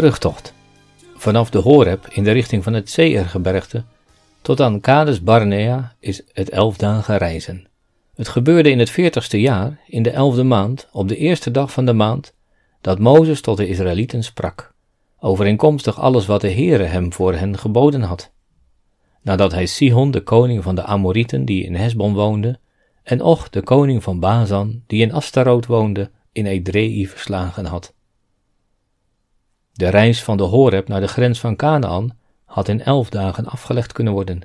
Terugtocht. 0.00 0.54
Vanaf 1.14 1.50
de 1.50 1.58
Horeb 1.58 2.06
in 2.10 2.24
de 2.24 2.30
richting 2.30 2.62
van 2.64 2.72
het 2.72 2.90
Zeeergebergte 2.90 3.84
tot 4.42 4.60
aan 4.60 4.80
Kades 4.80 5.22
Barnea 5.22 5.94
is 5.98 6.22
het 6.32 6.50
elf 6.50 6.76
dagen 6.76 7.16
reizen. 7.16 7.68
Het 8.14 8.28
gebeurde 8.28 8.70
in 8.70 8.78
het 8.78 8.90
veertigste 8.90 9.40
jaar, 9.40 9.80
in 9.86 10.02
de 10.02 10.10
elfde 10.10 10.42
maand, 10.42 10.88
op 10.92 11.08
de 11.08 11.16
eerste 11.16 11.50
dag 11.50 11.72
van 11.72 11.84
de 11.84 11.92
maand, 11.92 12.34
dat 12.80 12.98
Mozes 12.98 13.40
tot 13.40 13.56
de 13.56 13.68
Israëlieten 13.68 14.22
sprak, 14.22 14.74
overeenkomstig 15.18 16.00
alles 16.00 16.26
wat 16.26 16.40
de 16.40 16.52
Heere 16.52 16.84
hem 16.84 17.12
voor 17.12 17.34
hen 17.34 17.58
geboden 17.58 18.02
had. 18.02 18.32
Nadat 19.22 19.52
hij 19.52 19.66
Sihon, 19.66 20.10
de 20.10 20.22
koning 20.22 20.62
van 20.62 20.74
de 20.74 20.82
Amorieten, 20.82 21.44
die 21.44 21.64
in 21.64 21.74
Hesbon 21.74 22.14
woonde, 22.14 22.58
en 23.02 23.22
Och, 23.22 23.50
de 23.50 23.62
koning 23.62 24.02
van 24.02 24.20
Bazan, 24.20 24.82
die 24.86 25.02
in 25.02 25.12
Astaroth 25.12 25.66
woonde, 25.66 26.10
in 26.32 26.46
Edrei 26.46 27.08
verslagen 27.08 27.64
had. 27.64 27.94
De 29.80 29.88
reis 29.88 30.22
van 30.22 30.36
de 30.36 30.42
Horeb 30.42 30.88
naar 30.88 31.00
de 31.00 31.08
grens 31.08 31.40
van 31.40 31.56
Canaan 31.56 32.16
had 32.44 32.68
in 32.68 32.82
elf 32.82 33.10
dagen 33.10 33.46
afgelegd 33.46 33.92
kunnen 33.92 34.12
worden. 34.12 34.40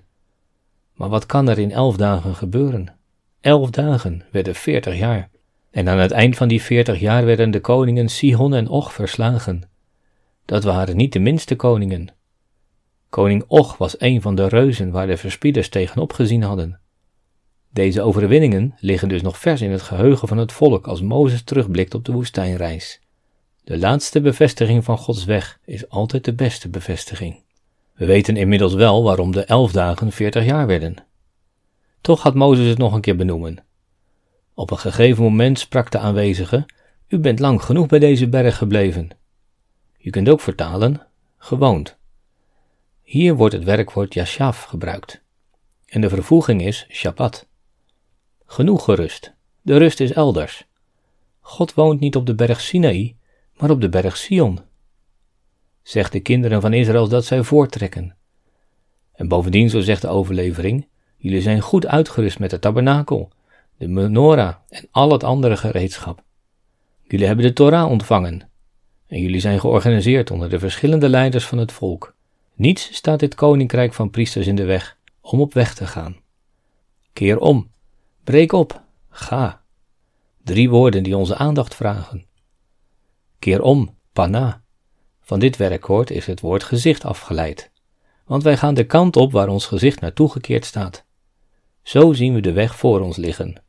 Maar 0.94 1.10
wat 1.10 1.26
kan 1.26 1.50
er 1.50 1.60
in 1.60 1.72
elf 1.72 1.98
dagen 1.98 2.36
gebeuren? 2.36 2.96
Elf 3.42 3.70
dagen 3.70 4.24
werden 4.32 4.56
veertig 4.56 4.98
jaar. 4.98 5.30
En 5.72 5.90
aan 5.90 5.98
het 5.98 6.12
eind 6.12 6.36
van 6.36 6.48
die 6.48 6.62
veertig 6.62 7.00
jaar 7.00 7.26
werden 7.26 7.52
de 7.52 7.60
koningen 7.60 8.10
Sihon 8.10 8.54
en 8.54 8.68
Og 8.68 8.94
verslagen. 8.94 9.62
Dat 10.46 10.64
waren 10.64 10.98
niet 10.98 11.14
de 11.14 11.20
minste 11.20 11.56
koningen. 11.56 12.08
Koning 13.10 13.44
Og 13.48 13.78
was 13.78 14.02
een 14.02 14.22
van 14.22 14.36
de 14.36 14.48
reuzen 14.48 14.92
waar 14.92 15.08
de 15.08 15.18
verspieders 15.18 15.70
tegenop 15.70 16.14
gezien 16.14 16.44
hadden. 16.44 16.80
Deze 17.70 18.02
overwinningen 18.02 18.76
liggen 18.80 19.10
dus 19.10 19.22
nog 19.22 19.38
vers 19.38 19.62
in 19.62 19.72
het 19.72 19.82
geheugen 19.82 20.28
van 20.28 20.38
het 20.38 20.52
volk 20.52 20.88
als 20.88 21.02
Mozes 21.02 21.44
terugblikt 21.44 21.94
op 21.94 22.06
de 22.06 22.12
woestijnreis. 22.12 23.04
De 23.66 23.78
laatste 23.78 24.22
bevestiging 24.22 24.84
van 24.84 24.98
Gods 24.98 25.26
weg 25.26 25.60
is 25.66 25.90
altijd 25.90 26.24
de 26.24 26.34
beste 26.34 26.70
bevestiging. 26.70 27.44
We 27.94 28.06
weten 28.06 28.38
inmiddels 28.38 28.74
wel 28.74 29.04
waarom 29.04 29.32
de 29.32 29.44
elf 29.44 29.72
dagen 29.72 30.12
veertig 30.12 30.46
jaar 30.46 30.68
werden. 30.68 30.96
Toch 32.02 32.22
gaat 32.22 32.34
Mozes 32.34 32.68
het 32.68 32.78
nog 32.78 32.94
een 32.94 33.02
keer 33.02 33.16
benoemen. 33.16 33.64
Op 34.54 34.72
een 34.72 34.78
gegeven 34.78 35.24
moment 35.24 35.60
sprak 35.60 35.92
de 35.92 35.98
aanwezige: 35.98 36.66
U 37.08 37.20
bent 37.20 37.40
lang 37.40 37.64
genoeg 37.64 37.88
bij 37.88 38.00
deze 38.00 38.30
berg 38.30 38.58
gebleven. 38.58 39.10
Je 39.98 40.10
kunt 40.10 40.30
ook 40.30 40.42
vertalen: 40.42 41.08
gewoond. 41.38 41.98
Hier 43.02 43.36
wordt 43.36 43.54
het 43.54 43.64
werkwoord 43.64 44.14
yashav 44.14 44.64
gebruikt. 44.64 45.22
En 45.86 46.02
de 46.02 46.10
vervoeging 46.10 46.62
is 46.62 46.88
Shabbat. 46.90 47.48
Genoeg 48.46 48.84
gerust. 48.84 49.34
De 49.62 49.78
rust 49.78 50.00
is 50.00 50.12
elders. 50.12 50.66
God 51.40 51.74
woont 51.74 52.00
niet 52.00 52.16
op 52.16 52.26
de 52.26 52.36
berg 52.36 52.62
Sinaï, 52.62 53.16
maar 53.58 53.70
op 53.70 53.82
de 53.82 53.90
berg 53.90 54.18
Sion. 54.18 54.60
Zeg 55.82 56.10
de 56.10 56.20
kinderen 56.20 56.62
van 56.62 56.74
Israël 56.74 57.08
dat 57.08 57.26
zij 57.26 57.44
voortrekken. 57.44 58.16
En 59.14 59.28
bovendien, 59.28 59.70
zo 59.70 59.80
zegt 59.80 60.02
de 60.02 60.08
overlevering, 60.08 60.88
jullie 61.18 61.42
zijn 61.42 61.62
goed 61.62 61.88
uitgerust 61.88 62.40
met 62.40 62.50
de 62.50 62.60
tabernakel, 62.60 63.32
de 63.78 63.88
menorah 63.88 64.56
en 64.70 64.88
al 64.92 65.12
het 65.12 65.24
andere 65.24 65.58
gereedschap. 65.58 66.24
Jullie 67.04 67.26
hebben 67.26 67.46
de 67.46 67.54
Torah 67.54 67.90
ontvangen. 67.90 68.50
En 69.08 69.22
jullie 69.22 69.40
zijn 69.40 69.60
georganiseerd 69.60 70.32
onder 70.32 70.50
de 70.50 70.60
verschillende 70.60 71.10
leiders 71.10 71.46
van 71.46 71.58
het 71.58 71.72
volk. 71.72 72.16
Niets 72.54 72.94
staat 72.94 73.20
dit 73.20 73.36
koninkrijk 73.36 73.94
van 73.94 74.10
priesters 74.10 74.48
in 74.48 74.56
de 74.56 74.66
weg 74.66 74.98
om 75.22 75.42
op 75.42 75.54
weg 75.54 75.74
te 75.74 75.88
gaan. 75.88 76.18
Keer 77.14 77.40
om, 77.40 77.72
breek 78.24 78.52
op, 78.52 78.82
ga. 79.10 79.62
Drie 80.44 80.70
woorden 80.70 81.04
die 81.04 81.18
onze 81.18 81.36
aandacht 81.36 81.76
vragen. 81.76 82.26
Keer 83.46 83.62
om, 83.62 83.98
pana. 84.14 84.64
Van 85.22 85.40
dit 85.40 85.58
werkwoord 85.58 86.10
is 86.10 86.26
het 86.26 86.40
woord 86.40 86.64
gezicht 86.64 87.06
afgeleid, 87.06 87.72
want 88.26 88.44
wij 88.44 88.58
gaan 88.58 88.74
de 88.74 88.86
kant 88.86 89.16
op 89.16 89.32
waar 89.32 89.48
ons 89.48 89.66
gezicht 89.66 90.02
naartoe 90.02 90.32
gekeerd 90.32 90.66
staat. 90.66 91.06
Zo 91.84 92.14
zien 92.14 92.34
we 92.34 92.42
de 92.42 92.52
weg 92.52 92.76
voor 92.78 93.00
ons 93.02 93.18
liggen. 93.18 93.64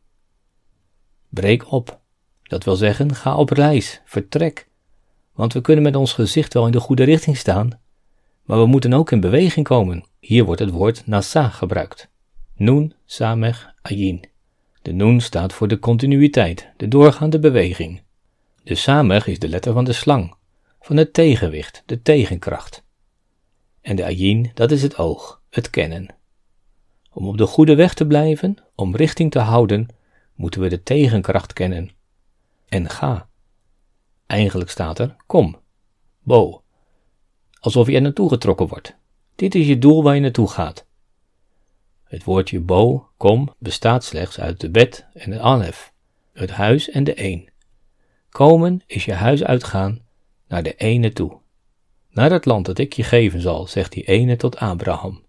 Breek 1.29 1.73
op, 1.73 2.01
dat 2.43 2.65
wil 2.65 2.77
zeggen, 2.77 3.15
ga 3.15 3.37
op 3.37 3.51
reis, 3.51 4.03
vertrek, 4.05 4.69
want 5.35 5.53
we 5.53 5.61
kunnen 5.61 5.85
met 5.85 5.97
ons 5.97 6.13
gezicht 6.13 6.55
wel 6.55 6.67
in 6.67 6.73
de 6.73 6.81
goede 6.81 7.05
richting 7.05 7.37
staan, 7.37 7.81
maar 8.43 8.59
we 8.59 8.67
moeten 8.67 8.93
ook 8.93 9.11
in 9.11 9.21
beweging 9.21 9.67
komen. 9.67 10.05
Hier 10.21 10.45
wordt 10.45 10.61
het 10.61 10.71
woord 10.71 11.07
nasa 11.07 11.49
gebruikt. 11.49 12.11
Nun, 12.55 12.95
samech, 13.05 13.75
ayin. 13.83 14.29
De 14.83 14.93
nun 14.93 15.21
staat 15.21 15.53
voor 15.53 15.69
de 15.69 15.79
continuïteit, 15.79 16.73
de 16.77 16.89
doorgaande 16.89 17.39
beweging. 17.39 18.05
De 18.67 18.75
samech 18.75 19.27
is 19.27 19.39
de 19.39 19.49
letter 19.49 19.73
van 19.73 19.85
de 19.85 19.93
slang, 19.93 20.35
van 20.81 20.97
het 20.97 21.13
tegenwicht, 21.13 21.83
de 21.87 22.03
tegenkracht. 22.03 22.83
En 23.81 23.97
de 23.97 24.05
ayin, 24.05 24.51
dat 24.55 24.71
is 24.71 24.83
het 24.83 24.99
oog, 24.99 25.43
het 25.51 25.71
kennen. 25.71 26.15
Om 27.13 27.29
op 27.29 27.39
de 27.39 27.47
goede 27.47 27.75
weg 27.75 27.95
te 27.95 28.07
blijven, 28.07 28.57
om 28.75 28.97
richting 28.97 29.31
te 29.31 29.39
houden, 29.39 29.89
moeten 30.35 30.61
we 30.61 30.69
de 30.69 30.83
tegenkracht 30.83 31.53
kennen. 31.53 31.91
En 32.69 32.91
ga. 32.91 33.29
Eigenlijk 34.27 34.71
staat 34.71 34.99
er 34.99 35.17
kom, 35.27 35.57
bo. 36.23 36.63
Alsof 37.61 37.87
je 37.87 37.95
er 37.95 38.03
naartoe 38.03 38.29
getrokken 38.29 38.69
wordt. 38.69 38.97
Dit 39.35 39.55
is 39.55 39.67
je 39.67 39.79
doel 39.79 40.03
waar 40.03 40.15
je 40.15 40.21
naartoe 40.21 40.49
gaat. 40.49 40.87
Het 42.05 42.25
woordje 42.25 42.61
bo, 42.61 43.09
kom, 43.17 43.55
bestaat 43.59 44.05
slechts 44.05 44.41
uit 44.41 44.61
de 44.61 44.71
bet 44.71 45.07
en 45.13 45.31
de 45.31 45.41
alef, 45.41 45.93
het 46.33 46.51
huis 46.51 46.91
en 46.91 47.05
de 47.05 47.25
een. 47.25 47.55
Komen 48.37 48.81
is 48.87 49.05
je 49.05 49.13
huis 49.13 49.45
uitgaan 49.45 50.01
naar 50.49 50.63
de 50.63 50.75
ene 50.75 51.13
toe. 51.13 51.39
Naar 52.11 52.31
het 52.31 52.45
land 52.45 52.67
dat 52.67 52.79
ik 52.79 52.93
je 52.93 53.03
geven 53.03 53.41
zal, 53.41 53.67
zegt 53.67 53.93
die 53.93 54.05
ene 54.05 54.37
tot 54.37 54.57
Abraham. 54.57 55.23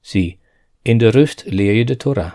Zie, 0.00 0.38
in 0.82 0.98
de 0.98 1.08
rust 1.08 1.42
leer 1.46 1.72
je 1.72 1.84
de 1.84 1.96
Torah. 1.96 2.32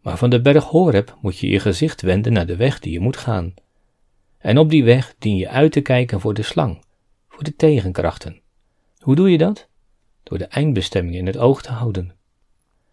Maar 0.00 0.16
van 0.16 0.30
de 0.30 0.40
berg 0.40 0.64
Horeb 0.64 1.16
moet 1.20 1.38
je 1.38 1.48
je 1.48 1.60
gezicht 1.60 2.02
wenden 2.02 2.32
naar 2.32 2.46
de 2.46 2.56
weg 2.56 2.80
die 2.80 2.92
je 2.92 3.00
moet 3.00 3.16
gaan. 3.16 3.54
En 4.38 4.58
op 4.58 4.70
die 4.70 4.84
weg 4.84 5.14
dien 5.18 5.36
je 5.36 5.48
uit 5.48 5.72
te 5.72 5.80
kijken 5.80 6.20
voor 6.20 6.34
de 6.34 6.42
slang, 6.42 6.84
voor 7.28 7.44
de 7.44 7.56
tegenkrachten. 7.56 8.40
Hoe 8.98 9.14
doe 9.14 9.30
je 9.30 9.38
dat? 9.38 9.68
Door 10.22 10.38
de 10.38 10.46
eindbestemming 10.46 11.16
in 11.16 11.26
het 11.26 11.36
oog 11.36 11.62
te 11.62 11.72
houden. 11.72 12.14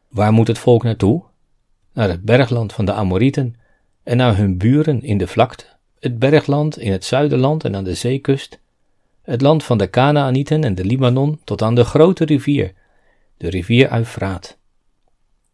Waar 0.10 0.32
moet 0.32 0.48
het 0.48 0.60
volk 0.60 0.84
naartoe? 0.84 1.24
Naar 1.94 2.10
het 2.10 2.22
bergland 2.22 2.74
van 2.74 2.86
de 2.86 2.94
Amorieten 2.94 3.56
en 4.04 4.18
naar 4.18 4.38
hun 4.38 4.58
buren 4.58 5.02
in 5.02 5.18
de 5.18 5.28
vlakte, 5.28 5.77
het 6.00 6.20
bergland 6.20 6.80
in 6.80 6.92
het 6.92 7.06
zuiderland 7.06 7.64
en 7.64 7.76
aan 7.76 7.84
de 7.84 7.94
zeekust, 7.94 8.60
het 9.22 9.42
land 9.42 9.64
van 9.64 9.78
de 9.78 9.88
Kanaanieten 9.88 10.64
en 10.64 10.76
de 10.76 10.86
Libanon 10.86 11.40
tot 11.44 11.62
aan 11.62 11.76
de 11.76 11.84
grote 11.84 12.26
rivier, 12.26 12.74
de 13.38 13.50
rivier 13.50 13.94
Eufraat. 13.94 14.58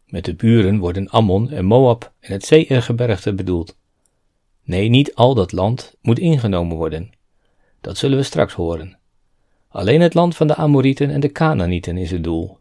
Met 0.06 0.24
de 0.24 0.34
buren 0.34 0.78
worden 0.78 1.08
Ammon 1.08 1.50
en 1.50 1.64
Moab 1.64 2.12
en 2.20 2.32
het 2.32 2.44
Zeeërgebergte 2.44 3.34
bedoeld. 3.34 3.76
Nee, 4.62 4.88
niet 4.88 5.14
al 5.14 5.34
dat 5.34 5.52
land 5.52 5.94
moet 6.00 6.18
ingenomen 6.18 6.76
worden. 6.76 7.12
Dat 7.80 7.98
zullen 7.98 8.18
we 8.18 8.22
straks 8.22 8.54
horen. 8.54 8.98
Alleen 9.68 10.00
het 10.00 10.14
land 10.14 10.36
van 10.36 10.46
de 10.46 10.54
Amorieten 10.54 11.10
en 11.10 11.20
de 11.20 11.32
Canaanieten 11.32 11.96
is 11.96 12.10
het 12.10 12.24
doel. 12.24 12.58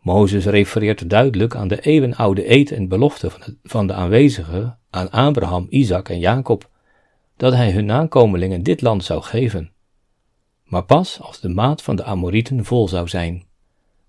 Mozes 0.00 0.44
refereert 0.44 1.10
duidelijk 1.10 1.54
aan 1.54 1.68
de 1.68 1.80
eeuwenoude 1.80 2.50
eed 2.50 2.72
en 2.72 2.88
belofte 2.88 3.30
van 3.62 3.86
de 3.86 3.92
aanwezigen 3.92 4.78
aan 4.90 5.10
Abraham, 5.10 5.66
Isaac 5.70 6.08
en 6.08 6.18
Jacob, 6.18 6.70
dat 7.42 7.52
hij 7.52 7.70
hun 7.70 7.84
nakomelingen 7.84 8.62
dit 8.62 8.80
land 8.80 9.04
zou 9.04 9.22
geven. 9.22 9.72
Maar 10.64 10.84
pas 10.84 11.20
als 11.20 11.40
de 11.40 11.48
maat 11.48 11.82
van 11.82 11.96
de 11.96 12.04
Amorieten 12.04 12.64
vol 12.64 12.88
zou 12.88 13.08
zijn. 13.08 13.44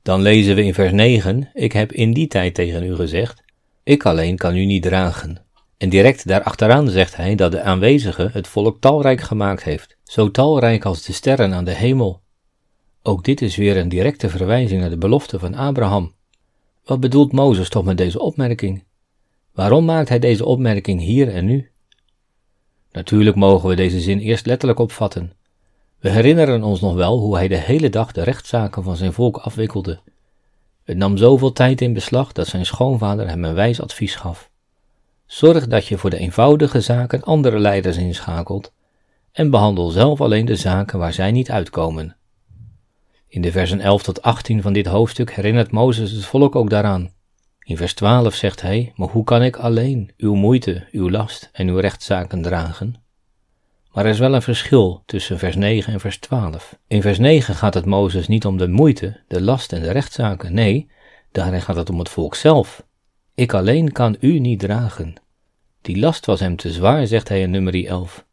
Dan 0.01 0.21
lezen 0.21 0.55
we 0.55 0.63
in 0.63 0.73
vers 0.73 0.91
9: 0.91 1.49
Ik 1.53 1.71
heb 1.71 1.91
in 1.91 2.13
die 2.13 2.27
tijd 2.27 2.53
tegen 2.53 2.83
u 2.83 2.95
gezegd: 2.95 3.43
Ik 3.83 4.05
alleen 4.05 4.37
kan 4.37 4.55
u 4.55 4.65
niet 4.65 4.83
dragen. 4.83 5.45
En 5.77 5.89
direct 5.89 6.27
daarachteraan 6.27 6.89
zegt 6.89 7.15
hij 7.15 7.35
dat 7.35 7.51
de 7.51 7.61
aanwezigen 7.61 8.29
het 8.31 8.47
volk 8.47 8.79
talrijk 8.79 9.21
gemaakt 9.21 9.63
heeft, 9.63 9.97
zo 10.03 10.31
talrijk 10.31 10.85
als 10.85 11.03
de 11.03 11.13
sterren 11.13 11.53
aan 11.53 11.65
de 11.65 11.75
hemel. 11.75 12.21
Ook 13.03 13.23
dit 13.23 13.41
is 13.41 13.55
weer 13.55 13.77
een 13.77 13.89
directe 13.89 14.29
verwijzing 14.29 14.81
naar 14.81 14.89
de 14.89 14.97
belofte 14.97 15.39
van 15.39 15.55
Abraham. 15.55 16.13
Wat 16.85 16.99
bedoelt 16.99 17.31
Mozes 17.31 17.69
toch 17.69 17.83
met 17.83 17.97
deze 17.97 18.19
opmerking? 18.19 18.83
Waarom 19.53 19.85
maakt 19.85 20.09
hij 20.09 20.19
deze 20.19 20.45
opmerking 20.45 21.01
hier 21.01 21.29
en 21.29 21.45
nu? 21.45 21.72
Natuurlijk 22.93 23.35
mogen 23.35 23.69
we 23.69 23.75
deze 23.75 23.99
zin 23.99 24.19
eerst 24.19 24.45
letterlijk 24.45 24.79
opvatten. 24.79 25.33
We 25.99 26.09
herinneren 26.09 26.63
ons 26.63 26.81
nog 26.81 26.93
wel 26.93 27.19
hoe 27.19 27.35
hij 27.35 27.47
de 27.47 27.55
hele 27.55 27.89
dag 27.89 28.11
de 28.11 28.23
rechtszaken 28.23 28.83
van 28.83 28.95
zijn 28.95 29.13
volk 29.13 29.37
afwikkelde. 29.37 29.99
Het 30.83 30.97
nam 30.97 31.17
zoveel 31.17 31.53
tijd 31.53 31.81
in 31.81 31.93
beslag 31.93 32.31
dat 32.31 32.47
zijn 32.47 32.65
schoonvader 32.65 33.27
hem 33.27 33.43
een 33.43 33.53
wijs 33.53 33.81
advies 33.81 34.15
gaf. 34.15 34.49
Zorg 35.25 35.67
dat 35.67 35.87
je 35.87 35.97
voor 35.97 36.09
de 36.09 36.17
eenvoudige 36.17 36.81
zaken 36.81 37.23
andere 37.23 37.59
leiders 37.59 37.97
inschakelt 37.97 38.73
en 39.31 39.49
behandel 39.49 39.89
zelf 39.89 40.21
alleen 40.21 40.45
de 40.45 40.55
zaken 40.55 40.99
waar 40.99 41.13
zij 41.13 41.31
niet 41.31 41.51
uitkomen. 41.51 42.15
In 43.27 43.41
de 43.41 43.51
versen 43.51 43.79
11 43.79 44.03
tot 44.03 44.21
18 44.21 44.61
van 44.61 44.73
dit 44.73 44.85
hoofdstuk 44.85 45.31
herinnert 45.31 45.71
Mozes 45.71 46.11
het 46.11 46.25
volk 46.25 46.55
ook 46.55 46.69
daaraan. 46.69 47.11
In 47.63 47.77
vers 47.77 47.93
12 47.93 48.35
zegt 48.35 48.61
hij: 48.61 48.93
Maar 48.95 49.07
hoe 49.07 49.23
kan 49.23 49.43
ik 49.43 49.55
alleen 49.57 50.11
uw 50.17 50.33
moeite, 50.33 50.87
uw 50.91 51.09
last 51.09 51.49
en 51.53 51.67
uw 51.67 51.77
rechtszaken 51.77 52.41
dragen? 52.41 52.95
Maar 53.91 54.05
er 54.05 54.11
is 54.11 54.19
wel 54.19 54.33
een 54.33 54.41
verschil 54.41 55.03
tussen 55.05 55.39
vers 55.39 55.55
9 55.55 55.93
en 55.93 55.99
vers 55.99 56.17
12. 56.17 56.77
In 56.87 57.01
vers 57.01 57.17
9 57.17 57.55
gaat 57.55 57.73
het 57.73 57.85
Mozes 57.85 58.27
niet 58.27 58.45
om 58.45 58.57
de 58.57 58.67
moeite, 58.67 59.19
de 59.27 59.41
last 59.41 59.73
en 59.73 59.81
de 59.81 59.91
rechtszaken. 59.91 60.53
Nee, 60.53 60.89
daarin 61.31 61.61
gaat 61.61 61.75
het 61.75 61.89
om 61.89 61.99
het 61.99 62.09
volk 62.09 62.35
zelf. 62.35 62.85
Ik 63.35 63.53
alleen 63.53 63.91
kan 63.91 64.15
u 64.19 64.39
niet 64.39 64.59
dragen. 64.59 65.13
Die 65.81 65.99
last 65.99 66.25
was 66.25 66.39
hem 66.39 66.55
te 66.55 66.71
zwaar, 66.71 67.07
zegt 67.07 67.29
hij 67.29 67.41
in 67.41 67.51
nummer 67.51 67.85
11. 67.85 68.25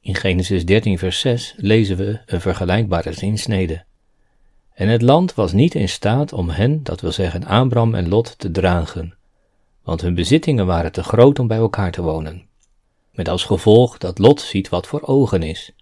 In 0.00 0.14
Genesis 0.14 0.64
13, 0.64 0.98
vers 0.98 1.20
6 1.20 1.54
lezen 1.56 1.96
we 1.96 2.20
een 2.26 2.40
vergelijkbare 2.40 3.12
zinsnede. 3.12 3.84
En 4.74 4.88
het 4.88 5.02
land 5.02 5.34
was 5.34 5.52
niet 5.52 5.74
in 5.74 5.88
staat 5.88 6.32
om 6.32 6.48
hen, 6.48 6.82
dat 6.82 7.00
wil 7.00 7.12
zeggen 7.12 7.44
Abram 7.44 7.94
en 7.94 8.08
Lot, 8.08 8.38
te 8.38 8.50
dragen, 8.50 9.14
want 9.82 10.00
hun 10.00 10.14
bezittingen 10.14 10.66
waren 10.66 10.92
te 10.92 11.02
groot 11.02 11.38
om 11.38 11.46
bij 11.46 11.56
elkaar 11.56 11.92
te 11.92 12.02
wonen. 12.02 12.46
Met 13.12 13.28
als 13.28 13.44
gevolg 13.44 13.98
dat 13.98 14.18
Lot 14.18 14.40
ziet 14.40 14.68
wat 14.68 14.86
voor 14.86 15.02
ogen 15.02 15.42
is, 15.42 15.72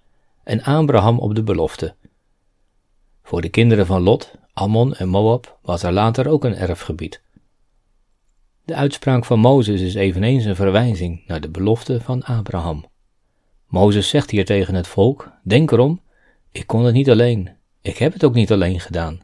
en 0.43 0.63
Abraham 0.63 1.19
op 1.19 1.35
de 1.35 1.43
belofte. 1.43 1.95
Voor 3.23 3.41
de 3.41 3.49
kinderen 3.49 3.87
van 3.87 4.03
Lot, 4.03 4.35
Ammon 4.53 4.95
en 4.95 5.09
Moab, 5.09 5.59
was 5.63 5.83
er 5.83 5.93
later 5.93 6.29
ook 6.29 6.45
een 6.45 6.57
erfgebied. 6.57 7.23
De 8.65 8.75
uitspraak 8.75 9.25
van 9.25 9.39
Mozes 9.39 9.81
is 9.81 9.95
eveneens 9.95 10.45
een 10.45 10.57
verwijzing 10.57 11.23
naar 11.27 11.41
de 11.41 11.49
belofte 11.49 12.01
van 12.01 12.23
Abraham. 12.23 12.85
Mozes 13.67 14.09
zegt 14.09 14.31
hier 14.31 14.45
tegen 14.45 14.75
het 14.75 14.87
volk: 14.87 15.31
Denk 15.43 15.71
erom, 15.71 16.01
ik 16.51 16.67
kon 16.67 16.85
het 16.85 16.95
niet 16.95 17.11
alleen, 17.11 17.51
ik 17.83 17.99
heb 17.99 18.13
het 18.13 18.25
ook 18.25 18.35
niet 18.35 18.53
alleen 18.53 18.81
gedaan. 18.81 19.21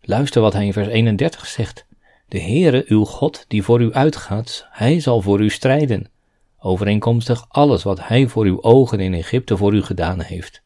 Luister 0.00 0.42
wat 0.42 0.52
hij 0.52 0.66
in 0.66 0.72
vers 0.72 0.88
31 0.88 1.46
zegt: 1.46 1.86
De 2.28 2.40
Heere, 2.40 2.84
uw 2.86 3.04
God, 3.04 3.44
die 3.48 3.62
voor 3.62 3.80
u 3.80 3.92
uitgaat, 3.92 4.66
hij 4.70 5.00
zal 5.00 5.20
voor 5.20 5.40
u 5.40 5.50
strijden, 5.50 6.10
overeenkomstig 6.58 7.44
alles 7.48 7.82
wat 7.82 8.06
hij 8.06 8.28
voor 8.28 8.44
uw 8.44 8.62
ogen 8.62 9.00
in 9.00 9.14
Egypte 9.14 9.56
voor 9.56 9.74
u 9.74 9.82
gedaan 9.82 10.20
heeft. 10.20 10.62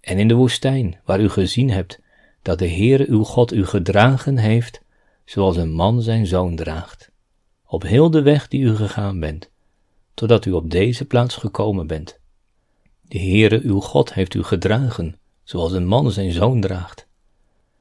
En 0.00 0.18
in 0.18 0.28
de 0.28 0.34
woestijn, 0.34 1.00
waar 1.04 1.20
u 1.20 1.28
gezien 1.28 1.70
hebt 1.70 2.00
dat 2.42 2.58
de 2.58 2.68
Heere 2.68 3.06
uw 3.08 3.22
God 3.22 3.52
u 3.52 3.66
gedragen 3.66 4.38
heeft, 4.38 4.80
zoals 5.24 5.56
een 5.56 5.72
man 5.72 6.02
zijn 6.02 6.26
zoon 6.26 6.56
draagt, 6.56 7.10
op 7.66 7.82
heel 7.82 8.10
de 8.10 8.22
weg 8.22 8.48
die 8.48 8.60
u 8.60 8.76
gegaan 8.76 9.20
bent 9.20 9.50
totdat 10.16 10.44
u 10.44 10.52
op 10.52 10.70
deze 10.70 11.04
plaats 11.04 11.36
gekomen 11.36 11.86
bent. 11.86 12.18
De 13.02 13.18
Heere 13.18 13.60
uw 13.62 13.80
God 13.80 14.14
heeft 14.14 14.34
u 14.34 14.42
gedragen, 14.42 15.18
zoals 15.46 15.72
een 15.72 15.86
man 15.86 16.10
zijn 16.10 16.32
zoon 16.32 16.60
draagt. 16.60 17.06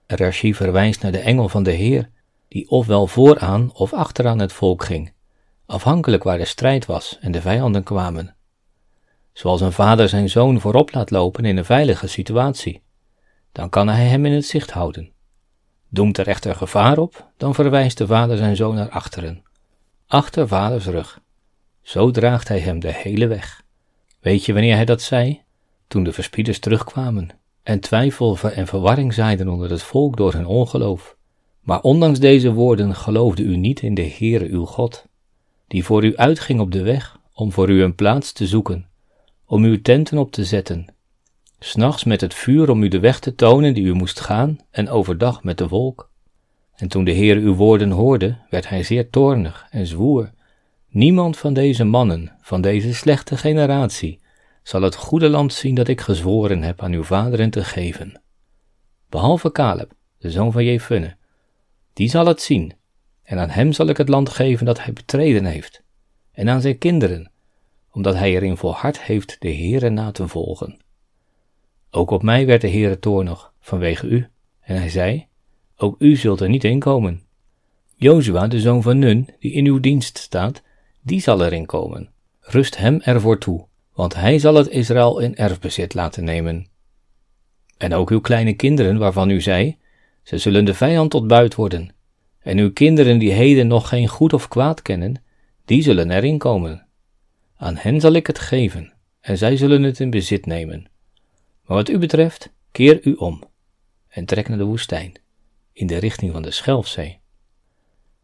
Rashi 0.07 0.53
verwijst 0.53 1.01
naar 1.01 1.11
de 1.11 1.19
engel 1.19 1.49
van 1.49 1.63
de 1.63 1.71
Heer, 1.71 2.09
die 2.47 2.69
ofwel 2.69 3.07
vooraan 3.07 3.71
of 3.73 3.93
achteraan 3.93 4.39
het 4.39 4.53
volk 4.53 4.83
ging, 4.83 5.13
afhankelijk 5.65 6.23
waar 6.23 6.37
de 6.37 6.45
strijd 6.45 6.85
was 6.85 7.17
en 7.21 7.31
de 7.31 7.41
vijanden 7.41 7.83
kwamen. 7.83 8.35
Zoals 9.33 9.61
een 9.61 9.71
vader 9.71 10.09
zijn 10.09 10.29
zoon 10.29 10.59
voorop 10.59 10.93
laat 10.93 11.11
lopen 11.11 11.45
in 11.45 11.57
een 11.57 11.65
veilige 11.65 12.07
situatie, 12.07 12.81
dan 13.51 13.69
kan 13.69 13.87
hij 13.87 14.05
hem 14.05 14.25
in 14.25 14.31
het 14.31 14.45
zicht 14.45 14.71
houden. 14.71 15.11
Doemt 15.89 16.17
er 16.17 16.27
echter 16.27 16.55
gevaar 16.55 16.97
op, 16.97 17.31
dan 17.37 17.53
verwijst 17.53 17.97
de 17.97 18.07
vader 18.07 18.37
zijn 18.37 18.55
zoon 18.55 18.75
naar 18.75 18.89
achteren, 18.89 19.43
achter 20.07 20.47
vaders 20.47 20.85
rug. 20.85 21.19
Zo 21.81 22.11
draagt 22.11 22.47
hij 22.47 22.59
hem 22.59 22.79
de 22.79 22.93
hele 22.93 23.27
weg. 23.27 23.63
Weet 24.19 24.45
je 24.45 24.53
wanneer 24.53 24.75
hij 24.75 24.85
dat 24.85 25.01
zei? 25.01 25.41
Toen 25.87 26.03
de 26.03 26.13
verspieders 26.13 26.59
terugkwamen 26.59 27.29
en 27.65 27.79
twijfel 27.79 28.37
en 28.39 28.67
verwarring 28.67 29.13
zaaiden 29.13 29.47
onder 29.47 29.69
het 29.69 29.83
volk 29.83 30.17
door 30.17 30.33
hun 30.33 30.45
ongeloof. 30.45 31.15
Maar 31.61 31.81
ondanks 31.81 32.19
deze 32.19 32.53
woorden 32.53 32.95
geloofde 32.95 33.43
u 33.43 33.55
niet 33.55 33.81
in 33.81 33.93
de 33.93 34.13
Heere 34.17 34.47
uw 34.49 34.65
God, 34.65 35.05
die 35.67 35.83
voor 35.83 36.03
u 36.03 36.15
uitging 36.15 36.59
op 36.59 36.71
de 36.71 36.81
weg 36.81 37.19
om 37.33 37.51
voor 37.51 37.69
u 37.69 37.83
een 37.83 37.95
plaats 37.95 38.31
te 38.31 38.47
zoeken, 38.47 38.87
om 39.45 39.63
uw 39.63 39.81
tenten 39.81 40.17
op 40.17 40.31
te 40.31 40.45
zetten, 40.45 40.85
s'nachts 41.59 42.03
met 42.03 42.21
het 42.21 42.33
vuur 42.33 42.69
om 42.69 42.83
u 42.83 42.87
de 42.87 42.99
weg 42.99 43.19
te 43.19 43.35
tonen 43.35 43.73
die 43.73 43.83
u 43.83 43.93
moest 43.93 44.19
gaan 44.19 44.57
en 44.71 44.89
overdag 44.89 45.43
met 45.43 45.57
de 45.57 45.67
wolk. 45.67 46.09
En 46.75 46.87
toen 46.87 47.03
de 47.03 47.11
Heer 47.11 47.37
uw 47.37 47.55
woorden 47.55 47.91
hoorde, 47.91 48.37
werd 48.49 48.69
hij 48.69 48.83
zeer 48.83 49.09
toornig 49.09 49.67
en 49.69 49.87
zwoer 49.87 50.31
Niemand 50.89 51.37
van 51.37 51.53
deze 51.53 51.83
mannen, 51.83 52.31
van 52.41 52.61
deze 52.61 52.93
slechte 52.93 53.37
generatie, 53.37 54.19
zal 54.65 54.81
het 54.81 54.95
goede 54.95 55.29
land 55.29 55.53
zien 55.53 55.75
dat 55.75 55.87
ik 55.87 56.01
gezworen 56.01 56.61
heb 56.61 56.81
aan 56.81 56.91
uw 56.91 57.03
vaderen 57.03 57.49
te 57.49 57.63
geven. 57.63 58.21
Behalve 59.09 59.51
Caleb, 59.51 59.93
de 60.17 60.31
zoon 60.31 60.51
van 60.51 60.63
Jefunne. 60.63 61.15
Die 61.93 62.09
zal 62.09 62.25
het 62.25 62.41
zien, 62.41 62.73
en 63.23 63.39
aan 63.39 63.49
hem 63.49 63.71
zal 63.71 63.87
ik 63.87 63.97
het 63.97 64.09
land 64.09 64.29
geven 64.29 64.65
dat 64.65 64.83
hij 64.83 64.93
betreden 64.93 65.45
heeft, 65.45 65.83
en 66.31 66.49
aan 66.49 66.61
zijn 66.61 66.77
kinderen, 66.77 67.31
omdat 67.91 68.15
hij 68.15 68.31
erin 68.31 68.57
volhard 68.57 69.01
heeft 69.01 69.35
de 69.39 69.53
Heere 69.53 69.89
na 69.89 70.11
te 70.11 70.27
volgen. 70.27 70.81
Ook 71.91 72.11
op 72.11 72.23
mij 72.23 72.45
werd 72.45 72.61
de 72.61 72.69
Heere 72.69 72.99
toornig, 72.99 73.53
vanwege 73.59 74.07
u, 74.07 74.27
en 74.61 74.77
hij 74.77 74.89
zei, 74.89 75.27
ook 75.77 75.95
u 75.99 76.15
zult 76.15 76.39
er 76.39 76.49
niet 76.49 76.63
in 76.63 76.79
komen. 76.79 77.23
Jozua, 77.95 78.47
de 78.47 78.59
zoon 78.59 78.81
van 78.81 78.99
Nun, 78.99 79.29
die 79.39 79.51
in 79.51 79.65
uw 79.65 79.79
dienst 79.79 80.17
staat, 80.17 80.61
die 81.01 81.21
zal 81.21 81.45
erin 81.45 81.65
komen. 81.65 82.09
Rust 82.39 82.77
hem 82.77 83.01
ervoor 83.01 83.39
toe, 83.39 83.67
want 83.95 84.15
hij 84.15 84.39
zal 84.39 84.55
het 84.55 84.67
Israël 84.67 85.19
in 85.19 85.35
erfbezit 85.35 85.93
laten 85.93 86.23
nemen. 86.23 86.67
En 87.77 87.93
ook 87.93 88.09
uw 88.09 88.21
kleine 88.21 88.53
kinderen, 88.53 88.97
waarvan 88.97 89.29
u 89.29 89.41
zei, 89.41 89.77
ze 90.23 90.37
zullen 90.37 90.65
de 90.65 90.73
vijand 90.73 91.11
tot 91.11 91.27
buit 91.27 91.55
worden. 91.55 91.93
En 92.39 92.57
uw 92.57 92.71
kinderen 92.71 93.17
die 93.17 93.31
heden 93.31 93.67
nog 93.67 93.89
geen 93.89 94.07
goed 94.07 94.33
of 94.33 94.47
kwaad 94.47 94.81
kennen, 94.81 95.23
die 95.65 95.81
zullen 95.81 96.11
erin 96.11 96.37
komen. 96.37 96.87
Aan 97.57 97.75
hen 97.75 98.01
zal 98.01 98.13
ik 98.13 98.27
het 98.27 98.39
geven, 98.39 98.93
en 99.21 99.37
zij 99.37 99.57
zullen 99.57 99.83
het 99.83 99.99
in 99.99 100.09
bezit 100.09 100.45
nemen. 100.45 100.89
Maar 101.65 101.77
wat 101.77 101.89
u 101.89 101.97
betreft, 101.97 102.53
keer 102.71 102.99
u 103.03 103.13
om 103.13 103.43
en 104.07 104.25
trek 104.25 104.49
naar 104.49 104.57
de 104.57 104.63
woestijn, 104.63 105.19
in 105.73 105.87
de 105.87 105.97
richting 105.97 106.31
van 106.31 106.41
de 106.41 106.51
Schelfzee. 106.51 107.19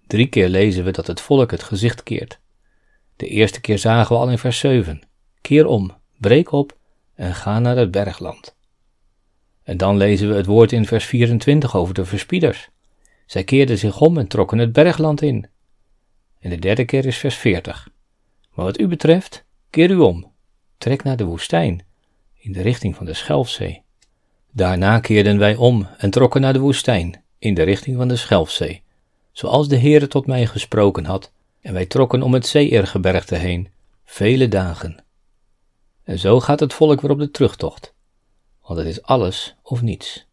Drie 0.07 0.27
keer 0.27 0.49
lezen 0.49 0.83
we 0.83 0.91
dat 0.91 1.07
het 1.07 1.21
volk 1.21 1.51
het 1.51 1.63
gezicht 1.63 2.03
keert. 2.03 2.39
De 3.15 3.27
eerste 3.27 3.61
keer 3.61 3.79
zagen 3.79 4.15
we 4.15 4.21
al 4.21 4.29
in 4.29 4.37
vers 4.37 4.59
7. 4.59 5.01
Keer 5.41 5.65
om, 5.65 5.91
breek 6.17 6.51
op 6.51 6.77
en 7.15 7.35
ga 7.35 7.59
naar 7.59 7.77
het 7.77 7.91
bergland. 7.91 8.55
En 9.63 9.77
dan 9.77 9.97
lezen 9.97 10.29
we 10.29 10.35
het 10.35 10.45
woord 10.45 10.71
in 10.71 10.85
vers 10.85 11.05
24 11.05 11.75
over 11.75 11.93
de 11.93 12.05
verspieders. 12.05 12.69
Zij 13.25 13.43
keerden 13.43 13.77
zich 13.77 14.01
om 14.01 14.17
en 14.17 14.27
trokken 14.27 14.57
het 14.57 14.73
bergland 14.73 15.21
in. 15.21 15.47
En 16.39 16.49
de 16.49 16.59
derde 16.59 16.85
keer 16.85 17.05
is 17.05 17.17
vers 17.17 17.35
40. 17.35 17.89
Maar 18.53 18.65
wat 18.65 18.79
u 18.79 18.87
betreft, 18.87 19.45
keer 19.69 19.89
u 19.89 19.97
om, 19.97 20.31
trek 20.77 21.03
naar 21.03 21.17
de 21.17 21.23
woestijn, 21.23 21.85
in 22.39 22.51
de 22.51 22.61
richting 22.61 22.95
van 22.95 23.05
de 23.05 23.13
Schelfzee. 23.13 23.83
Daarna 24.51 24.99
keerden 24.99 25.37
wij 25.37 25.55
om 25.55 25.87
en 25.97 26.09
trokken 26.09 26.41
naar 26.41 26.53
de 26.53 26.59
woestijn, 26.59 27.23
in 27.37 27.53
de 27.53 27.63
richting 27.63 27.97
van 27.97 28.07
de 28.07 28.15
Schelfzee, 28.15 28.83
zoals 29.31 29.67
de 29.67 29.77
Heere 29.77 30.07
tot 30.07 30.25
mij 30.25 30.45
gesproken 30.45 31.05
had, 31.05 31.31
en 31.61 31.73
wij 31.73 31.85
trokken 31.85 32.21
om 32.21 32.33
het 32.33 32.47
Zeeergebergte 32.47 33.35
heen, 33.35 33.69
vele 34.05 34.47
dagen. 34.47 35.03
En 36.11 36.19
zo 36.19 36.39
gaat 36.39 36.59
het 36.59 36.73
volk 36.73 37.01
weer 37.01 37.11
op 37.11 37.19
de 37.19 37.31
terugtocht, 37.31 37.93
want 38.61 38.79
het 38.79 38.87
is 38.87 39.01
alles 39.01 39.55
of 39.63 39.81
niets. 39.81 40.27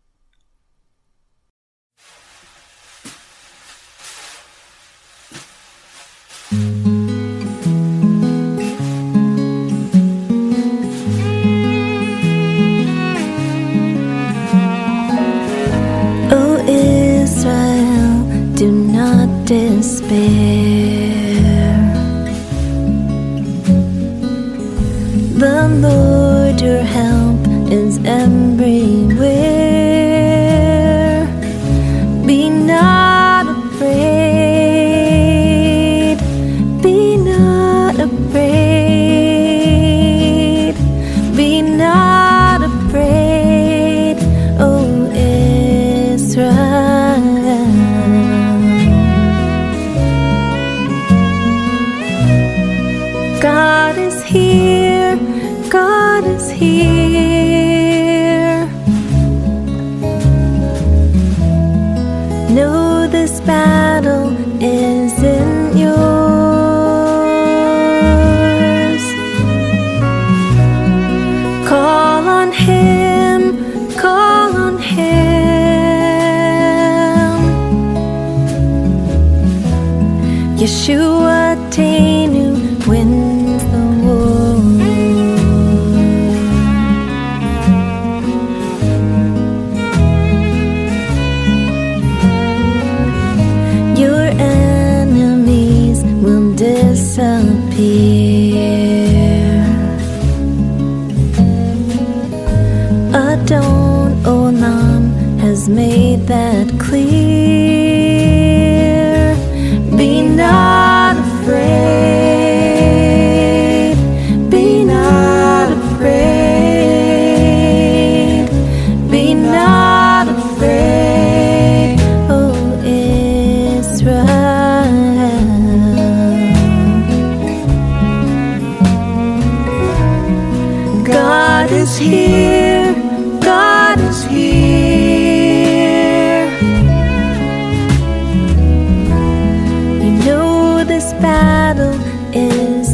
care. 72.68 72.97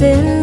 been 0.05 0.34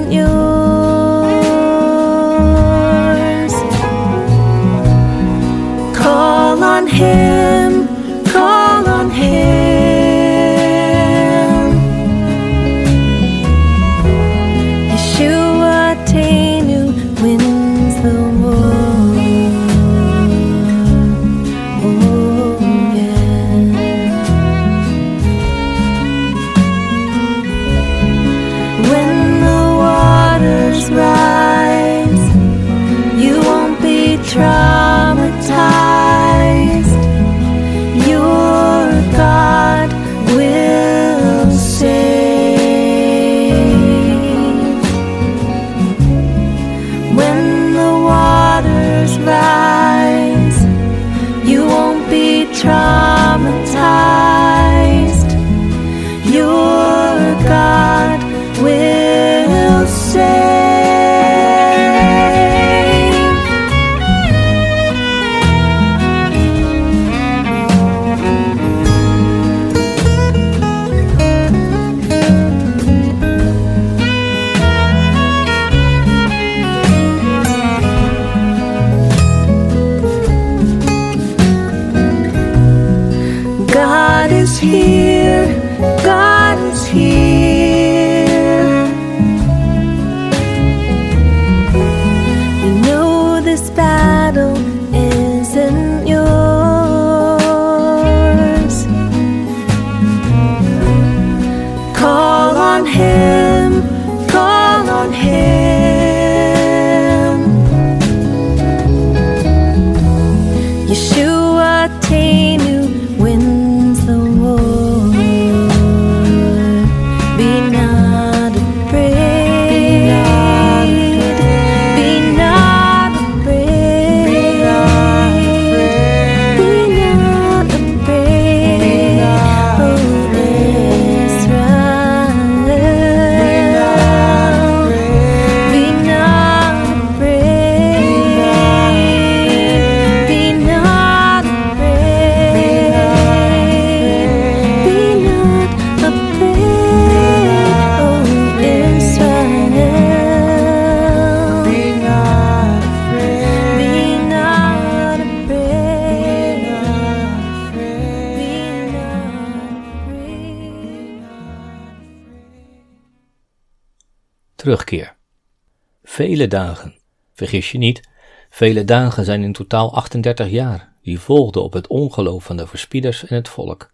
Vele 166.04 166.48
dagen, 166.48 166.96
vergis 167.34 167.72
je 167.72 167.78
niet, 167.78 168.10
vele 168.50 168.86
dagen 168.86 169.26
zijn 169.26 169.44
in 169.44 169.54
totaal 169.54 169.96
38 169.96 170.50
jaar, 170.50 170.94
die 171.02 171.20
volgden 171.20 171.64
op 171.64 171.74
het 171.74 171.88
ongeloof 171.88 172.44
van 172.44 172.58
de 172.58 172.68
verspieders 172.68 173.26
en 173.26 173.36
het 173.36 173.50
volk. 173.50 173.92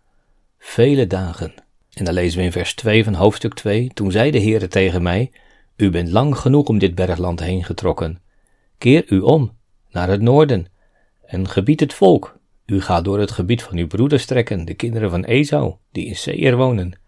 Vele 0.60 1.08
dagen. 1.08 1.54
En 1.94 2.06
dan 2.06 2.14
lezen 2.14 2.40
we 2.40 2.46
in 2.46 2.52
vers 2.52 2.74
2 2.74 3.04
van 3.04 3.14
hoofdstuk 3.14 3.54
2, 3.54 3.92
toen 3.94 4.12
zei 4.12 4.32
de 4.32 4.42
Heere 4.42 4.68
tegen 4.68 5.02
mij, 5.02 5.32
U 5.76 5.90
bent 5.90 6.10
lang 6.10 6.38
genoeg 6.38 6.68
om 6.68 6.78
dit 6.78 6.96
bergland 6.96 7.40
heen 7.40 7.64
getrokken. 7.64 8.22
Keer 8.78 9.06
u 9.08 9.20
om, 9.20 9.58
naar 9.90 10.10
het 10.10 10.22
noorden, 10.22 10.66
en 11.26 11.50
gebied 11.50 11.80
het 11.80 11.94
volk. 11.94 12.40
U 12.66 12.82
gaat 12.82 13.04
door 13.04 13.20
het 13.20 13.32
gebied 13.32 13.64
van 13.64 13.78
uw 13.78 13.88
broeders 13.88 14.26
trekken, 14.26 14.66
de 14.66 14.74
kinderen 14.74 15.10
van 15.10 15.24
Esau, 15.24 15.76
die 15.92 16.06
in 16.06 16.16
Seir 16.16 16.56
wonen. 16.56 17.00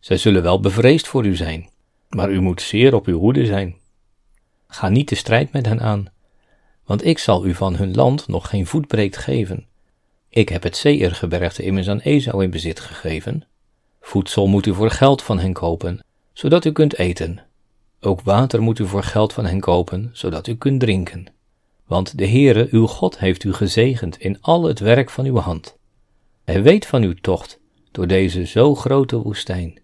Zij 0.00 0.16
zullen 0.16 0.42
wel 0.42 0.60
bevreesd 0.60 1.08
voor 1.08 1.26
u 1.26 1.36
zijn, 1.36 1.68
maar 2.08 2.30
u 2.30 2.40
moet 2.40 2.62
zeer 2.62 2.94
op 2.94 3.06
uw 3.06 3.18
hoede 3.18 3.46
zijn. 3.46 3.76
Ga 4.66 4.88
niet 4.88 5.08
de 5.08 5.14
strijd 5.14 5.52
met 5.52 5.66
hen 5.66 5.80
aan, 5.80 6.06
want 6.84 7.04
ik 7.04 7.18
zal 7.18 7.46
u 7.46 7.54
van 7.54 7.76
hun 7.76 7.94
land 7.94 8.28
nog 8.28 8.48
geen 8.48 8.66
voetbreed 8.66 9.16
geven. 9.16 9.66
Ik 10.28 10.48
heb 10.48 10.62
het 10.62 10.76
Seirgebergte 10.76 11.62
immers 11.62 11.88
aan 11.88 12.00
Esau 12.00 12.42
in 12.42 12.50
bezit 12.50 12.80
gegeven. 12.80 13.44
Voedsel 14.00 14.46
moet 14.46 14.66
u 14.66 14.74
voor 14.74 14.90
geld 14.90 15.22
van 15.22 15.38
hen 15.38 15.52
kopen, 15.52 16.04
zodat 16.32 16.64
u 16.64 16.72
kunt 16.72 16.98
eten. 16.98 17.42
Ook 18.00 18.20
water 18.20 18.62
moet 18.62 18.78
u 18.78 18.86
voor 18.86 19.02
geld 19.02 19.32
van 19.32 19.46
hen 19.46 19.60
kopen, 19.60 20.10
zodat 20.12 20.46
u 20.46 20.56
kunt 20.56 20.80
drinken. 20.80 21.26
Want 21.86 22.18
de 22.18 22.28
Heere, 22.28 22.68
uw 22.70 22.86
God, 22.86 23.18
heeft 23.18 23.44
u 23.44 23.52
gezegend 23.52 24.18
in 24.18 24.38
al 24.40 24.64
het 24.64 24.78
werk 24.78 25.10
van 25.10 25.24
uw 25.24 25.36
hand. 25.36 25.76
Hij 26.44 26.62
weet 26.62 26.86
van 26.86 27.02
uw 27.02 27.14
tocht 27.14 27.60
door 27.90 28.06
deze 28.06 28.46
zo 28.46 28.74
grote 28.74 29.16
woestijn. 29.16 29.80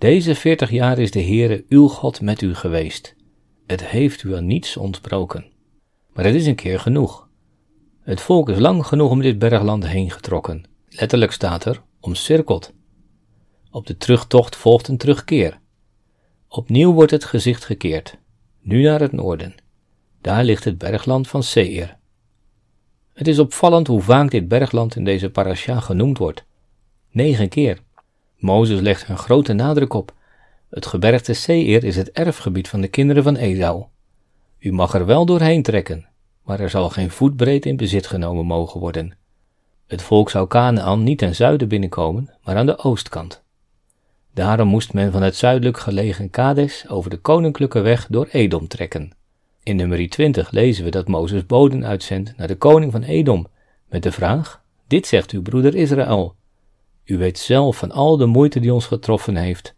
Deze 0.00 0.34
veertig 0.34 0.70
jaar 0.70 0.98
is 0.98 1.10
de 1.10 1.22
Heere, 1.22 1.64
uw 1.68 1.88
God, 1.88 2.20
met 2.20 2.42
u 2.42 2.54
geweest. 2.54 3.16
Het 3.66 3.86
heeft 3.86 4.22
u 4.22 4.36
aan 4.36 4.46
niets 4.46 4.76
ontbroken. 4.76 5.46
Maar 6.12 6.24
het 6.24 6.34
is 6.34 6.46
een 6.46 6.54
keer 6.54 6.80
genoeg. 6.80 7.28
Het 8.00 8.20
volk 8.20 8.48
is 8.48 8.58
lang 8.58 8.86
genoeg 8.86 9.10
om 9.10 9.20
dit 9.20 9.38
bergland 9.38 9.86
heen 9.86 10.10
getrokken. 10.10 10.64
Letterlijk 10.88 11.32
staat 11.32 11.64
er, 11.64 11.82
omcirkeld. 12.00 12.72
Op 13.70 13.86
de 13.86 13.96
terugtocht 13.96 14.56
volgt 14.56 14.88
een 14.88 14.96
terugkeer. 14.96 15.60
Opnieuw 16.48 16.92
wordt 16.92 17.10
het 17.10 17.24
gezicht 17.24 17.64
gekeerd, 17.64 18.18
nu 18.60 18.82
naar 18.82 19.00
het 19.00 19.12
noorden. 19.12 19.54
Daar 20.20 20.44
ligt 20.44 20.64
het 20.64 20.78
bergland 20.78 21.28
van 21.28 21.42
Seir. 21.42 21.96
Het 23.12 23.28
is 23.28 23.38
opvallend 23.38 23.86
hoe 23.86 24.02
vaak 24.02 24.30
dit 24.30 24.48
bergland 24.48 24.96
in 24.96 25.04
deze 25.04 25.30
parasha 25.30 25.80
genoemd 25.80 26.18
wordt. 26.18 26.44
Negen 27.10 27.48
keer. 27.48 27.78
Mozes 28.40 28.80
legt 28.80 29.08
een 29.08 29.18
grote 29.18 29.52
nadruk 29.52 29.94
op. 29.94 30.14
Het 30.70 30.86
gebergte 30.86 31.32
Seir 31.32 31.84
is 31.84 31.96
het 31.96 32.10
erfgebied 32.10 32.68
van 32.68 32.80
de 32.80 32.88
kinderen 32.88 33.22
van 33.22 33.36
Esau. 33.36 33.84
U 34.58 34.72
mag 34.72 34.94
er 34.94 35.06
wel 35.06 35.26
doorheen 35.26 35.62
trekken, 35.62 36.06
maar 36.44 36.60
er 36.60 36.70
zal 36.70 36.90
geen 36.90 37.10
voetbreed 37.10 37.66
in 37.66 37.76
bezit 37.76 38.06
genomen 38.06 38.46
mogen 38.46 38.80
worden. 38.80 39.16
Het 39.86 40.02
volk 40.02 40.30
zou 40.30 40.46
Canaan 40.46 41.02
niet 41.02 41.18
ten 41.18 41.34
zuiden 41.34 41.68
binnenkomen, 41.68 42.34
maar 42.42 42.56
aan 42.56 42.66
de 42.66 42.78
oostkant. 42.78 43.42
Daarom 44.34 44.68
moest 44.68 44.92
men 44.92 45.12
van 45.12 45.22
het 45.22 45.36
zuidelijk 45.36 45.78
gelegen 45.78 46.30
Kades 46.30 46.88
over 46.88 47.10
de 47.10 47.16
koninklijke 47.16 47.80
weg 47.80 48.06
door 48.06 48.26
Edom 48.26 48.68
trekken. 48.68 49.12
In 49.62 49.76
nummer 49.76 50.08
20 50.08 50.50
lezen 50.50 50.84
we 50.84 50.90
dat 50.90 51.08
Mozes 51.08 51.46
boden 51.46 51.86
uitzendt 51.86 52.36
naar 52.36 52.48
de 52.48 52.56
koning 52.56 52.92
van 52.92 53.02
Edom 53.02 53.46
met 53.88 54.02
de 54.02 54.12
vraag: 54.12 54.62
Dit 54.86 55.06
zegt 55.06 55.30
uw 55.30 55.42
broeder 55.42 55.74
Israël. 55.74 56.34
U 57.04 57.18
weet 57.18 57.38
zelf 57.38 57.76
van 57.76 57.90
al 57.90 58.16
de 58.16 58.26
moeite 58.26 58.60
die 58.60 58.74
ons 58.74 58.86
getroffen 58.86 59.36
heeft. 59.36 59.74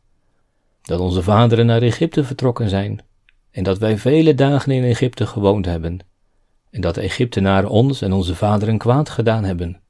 Dat 0.82 1.00
onze 1.00 1.22
vaderen 1.22 1.66
naar 1.66 1.82
Egypte 1.82 2.24
vertrokken 2.24 2.68
zijn 2.68 3.04
en 3.50 3.62
dat 3.62 3.78
wij 3.78 3.98
vele 3.98 4.35
dagen 4.35 4.72
in 4.72 4.85
Egypte 4.85 5.26
gewoond 5.26 5.66
hebben 5.66 5.98
en 6.70 6.80
dat 6.80 6.94
de 6.94 7.00
Egyptenaren 7.00 7.68
ons 7.68 8.02
en 8.02 8.12
onze 8.12 8.35
vaderen 8.35 8.78
kwaad 8.78 9.11
gedaan 9.11 9.44
hebben. 9.44 9.80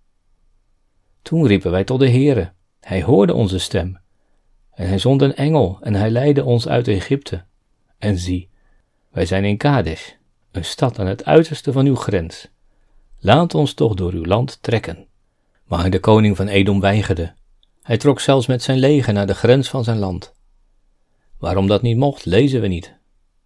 Toen 1.22 1.46
riepen 1.46 1.70
wij 1.70 1.84
tot 1.84 2.00
de 2.00 2.10
Heere. 2.10 2.52
Hij 2.80 3.02
hoorde 3.02 3.34
onze 3.34 3.58
stem. 3.58 4.00
En 4.70 4.88
hij 4.88 4.98
zond 4.98 5.22
een 5.22 5.34
engel 5.34 5.78
en 5.80 5.94
hij 5.94 6.10
leidde 6.10 6.44
ons 6.44 6.68
uit 6.68 6.88
Egypte. 6.88 7.44
En 7.98 8.18
zie, 8.18 8.48
wij 9.10 9.26
zijn 9.26 9.44
in 9.44 9.56
Kadesh, 9.56 10.10
een 10.50 10.64
stad 10.64 10.98
aan 10.98 11.06
het 11.06 11.24
uiterste 11.24 11.72
van 11.72 11.86
uw 11.86 11.96
grens. 11.96 12.48
Laat 13.18 13.54
ons 13.54 13.74
toch 13.74 13.94
door 13.94 14.12
uw 14.12 14.24
land 14.24 14.62
trekken. 14.62 15.06
Maar 15.72 15.90
de 15.90 16.00
koning 16.00 16.36
van 16.36 16.48
Edom 16.48 16.80
weigerde. 16.80 17.34
Hij 17.82 17.96
trok 17.96 18.20
zelfs 18.20 18.46
met 18.46 18.62
zijn 18.62 18.78
leger 18.78 19.12
naar 19.12 19.26
de 19.26 19.34
grens 19.34 19.68
van 19.68 19.84
zijn 19.84 19.98
land. 19.98 20.32
Waarom 21.38 21.66
dat 21.66 21.82
niet 21.82 21.96
mocht, 21.96 22.24
lezen 22.24 22.60
we 22.60 22.66
niet. 22.66 22.94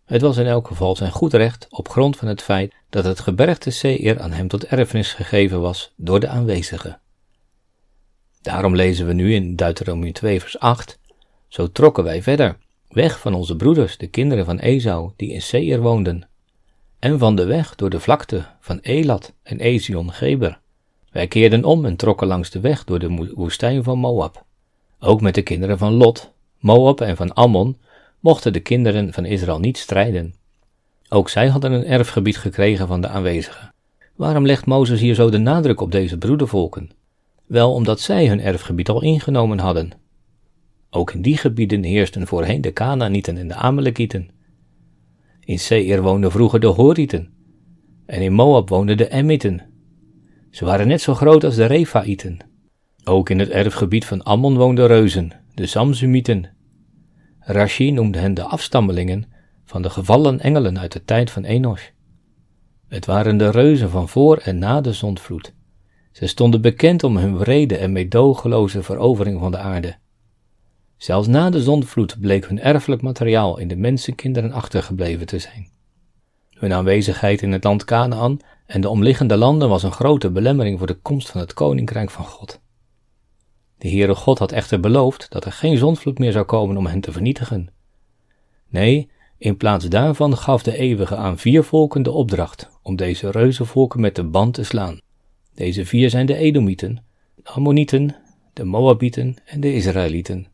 Het 0.05 0.21
was 0.21 0.37
in 0.37 0.47
elk 0.47 0.67
geval 0.67 0.97
zijn 0.97 1.11
goed 1.11 1.33
recht 1.33 1.67
op 1.71 1.89
grond 1.89 2.17
van 2.17 2.29
het 2.29 2.43
feit 2.43 2.75
dat 2.91 3.05
het 3.05 3.21
gebergte 3.21 3.71
Seir 3.71 4.21
aan 4.21 4.33
hem 4.33 4.49
tot 4.49 4.65
erfenis 4.65 5.13
gegeven 5.13 5.61
was 5.61 5.93
door 5.97 6.21
de 6.21 6.29
aanwezigen. 6.29 7.01
Daarom 8.43 8.77
lezen 8.77 9.07
we 9.07 9.13
nu 9.13 9.35
in 9.35 9.57
Deuteronomie 9.57 10.13
2 10.13 10.41
vers 10.41 10.59
8, 10.59 10.99
zo 11.49 11.73
trokken 11.73 12.05
wij 12.05 12.23
verder, 12.23 12.57
weg 12.89 13.21
van 13.21 13.35
onze 13.35 13.57
broeders, 13.57 13.97
de 13.97 14.07
kinderen 14.07 14.45
van 14.45 14.59
Esau, 14.59 15.13
die 15.17 15.33
in 15.33 15.43
Seir 15.43 15.81
woonden, 15.81 16.29
en 16.99 17.19
van 17.19 17.37
de 17.37 17.45
weg 17.45 17.75
door 17.75 17.91
de 17.91 18.01
vlakte 18.01 18.47
van 18.61 18.79
Elat 18.79 19.33
en 19.43 19.61
Ezion 19.61 20.13
Geber. 20.13 20.65
Wij 21.17 21.27
keerden 21.27 21.65
om 21.65 21.85
en 21.85 21.97
trokken 21.97 22.27
langs 22.27 22.51
de 22.51 22.61
weg 22.61 22.85
door 22.85 22.99
de 22.99 23.33
woestijn 23.35 23.83
van 23.83 23.99
Moab. 23.99 24.45
Ook 25.01 25.21
met 25.21 25.35
de 25.35 25.43
kinderen 25.43 25.79
van 25.79 25.93
Lot, 25.93 26.33
Moab 26.61 27.01
en 27.01 27.17
van 27.17 27.35
Ammon 27.35 27.77
mochten 28.21 28.53
de 28.53 28.61
kinderen 28.61 29.13
van 29.13 29.25
Israël 29.25 29.59
niet 29.59 29.79
strijden. 29.79 30.35
Ook 31.09 31.29
zij 31.29 31.49
hadden 31.49 31.73
een 31.73 31.85
erfgebied 31.85 32.37
gekregen 32.37 32.87
van 32.87 33.01
de 33.01 33.09
aanwezigen. 33.09 33.75
Waarom 34.17 34.47
legt 34.47 34.67
Mozes 34.67 35.01
hier 35.01 35.15
zo 35.15 35.31
de 35.31 35.39
nadruk 35.39 35.81
op 35.81 35.93
deze 35.93 36.19
broedervolken? 36.19 36.91
Wel 37.47 37.73
omdat 37.73 38.01
zij 38.01 38.29
hun 38.29 38.41
erfgebied 38.41 38.89
al 38.89 39.03
ingenomen 39.03 39.59
hadden. 39.59 39.91
Ook 40.91 41.13
in 41.13 41.23
die 41.23 41.37
gebieden 41.37 41.83
heersten 41.83 42.27
voorheen 42.27 42.61
de 42.61 42.73
Canaanieten 42.73 43.37
en 43.37 43.49
de 43.49 43.55
Amalekieten. 43.55 44.31
In 45.41 45.59
Seir 45.59 46.03
woonden 46.03 46.31
vroeger 46.31 46.61
de 46.61 46.67
Horieten, 46.67 47.31
en 48.07 48.23
in 48.23 48.33
Moab 48.33 48.69
woonden 48.69 48.97
de 48.97 49.09
Emmiten. 49.09 49.75
Ze 50.57 50.65
waren 50.65 50.89
net 50.89 51.01
zo 51.01 51.15
groot 51.15 51.45
als 51.45 51.55
de 51.55 51.65
Refaïten. 51.65 52.39
Ook 53.05 53.31
in 53.31 53.39
het 53.39 53.49
erfgebied 53.49 54.05
van 54.05 54.23
Ammon 54.23 54.57
woonden 54.57 54.87
reuzen, 54.87 55.33
de 55.55 55.67
Samsumieten. 55.67 56.51
Rashi 57.41 57.91
noemde 57.91 58.19
hen 58.19 58.35
de 58.35 58.43
afstammelingen 58.43 59.25
van 59.65 59.83
de 59.83 59.91
gevallen 59.91 60.41
engelen 60.41 60.79
uit 60.79 60.93
de 60.93 61.05
tijd 61.05 61.31
van 61.31 61.45
Enos. 61.45 61.93
Het 62.89 63.07
waren 63.07 63.37
de 63.37 63.51
reuzen 63.51 63.91
van 63.91 64.09
voor 64.09 64.37
en 64.37 64.59
na 64.59 64.81
de 64.81 64.93
zondvloed. 64.93 65.55
Ze 66.13 66.27
stonden 66.27 66.61
bekend 66.61 67.05
om 67.05 67.17
hun 67.17 67.39
wrede 67.39 67.77
en 67.77 67.93
meedogenloze 67.93 68.83
verovering 68.83 69.41
van 69.41 69.51
de 69.51 69.59
aarde. 69.59 69.97
Zelfs 70.97 71.29
na 71.29 71.51
de 71.51 71.63
zondvloed 71.63 72.21
bleek 72.21 72.49
hun 72.49 72.61
erfelijk 72.61 73.03
materiaal 73.03 73.59
in 73.59 73.69
de 73.69 73.77
mensenkinderen 73.77 74.53
achtergebleven 74.53 75.27
te 75.27 75.39
zijn. 75.39 75.69
Hun 76.51 76.73
aanwezigheid 76.73 77.43
in 77.43 77.53
het 77.53 77.65
land 77.65 77.85
Canaan 77.85 78.39
en 78.67 78.81
de 78.81 78.89
omliggende 78.89 79.37
landen 79.37 79.69
was 79.69 79.83
een 79.83 79.93
grote 79.93 80.31
belemmering 80.31 80.79
voor 80.79 80.87
de 80.87 80.99
komst 80.99 81.31
van 81.31 81.41
het 81.41 81.55
koninkrijk 81.55 82.11
van 82.11 82.25
God. 82.25 82.61
De 83.79 83.89
Heere 83.89 84.15
God 84.15 84.39
had 84.39 84.53
echter 84.53 84.81
beloofd 84.81 85.31
dat 85.31 85.45
er 85.45 85.53
geen 85.53 85.77
zondvloed 85.79 86.19
meer 86.19 86.33
zou 86.33 86.45
komen 86.45 86.77
om 86.77 86.87
hen 86.87 87.01
te 87.01 87.13
vernietigen. 87.13 87.69
Nee, 88.69 89.11
in 89.39 89.57
plaats 89.57 89.89
daarvan 89.89 90.37
gaf 90.37 90.63
de 90.63 90.77
Eeuwige 90.77 91.17
aan 91.17 91.39
vier 91.39 91.65
volken 91.65 92.03
de 92.03 92.11
opdracht 92.11 92.71
om 92.83 92.97
deze 92.97 93.31
reuzenvolken 93.31 94.01
met 94.01 94.15
de 94.15 94.25
band 94.25 94.55
te 94.55 94.65
slaan. 94.65 95.01
Deze 95.55 95.85
vier 95.85 96.11
zijn 96.11 96.27
de 96.27 96.37
Edomieten, 96.37 97.05
de 97.35 97.51
Ammonieten, 97.51 98.17
de 98.53 98.65
Moabieten 98.65 99.37
en 99.45 99.61
de 99.61 99.75
Israëlieten. 99.75 100.47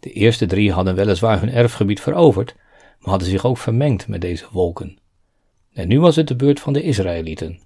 De 0.00 0.12
eerste 0.12 0.46
drie 0.46 0.72
hadden 0.72 0.94
weliswaar 0.94 1.40
hun 1.40 1.50
erfgebied 1.50 2.00
veroverd, 2.00 2.54
maar 2.98 3.10
hadden 3.10 3.28
zich 3.28 3.44
ook 3.44 3.58
vermengd 3.58 4.08
met 4.08 4.20
deze 4.20 4.46
volken. 4.50 4.98
En 5.74 5.88
nu 5.88 6.00
was 6.00 6.16
het 6.16 6.28
de 6.28 6.36
beurt 6.36 6.60
van 6.60 6.72
de 6.72 6.82
Israëlieten. 6.82 7.60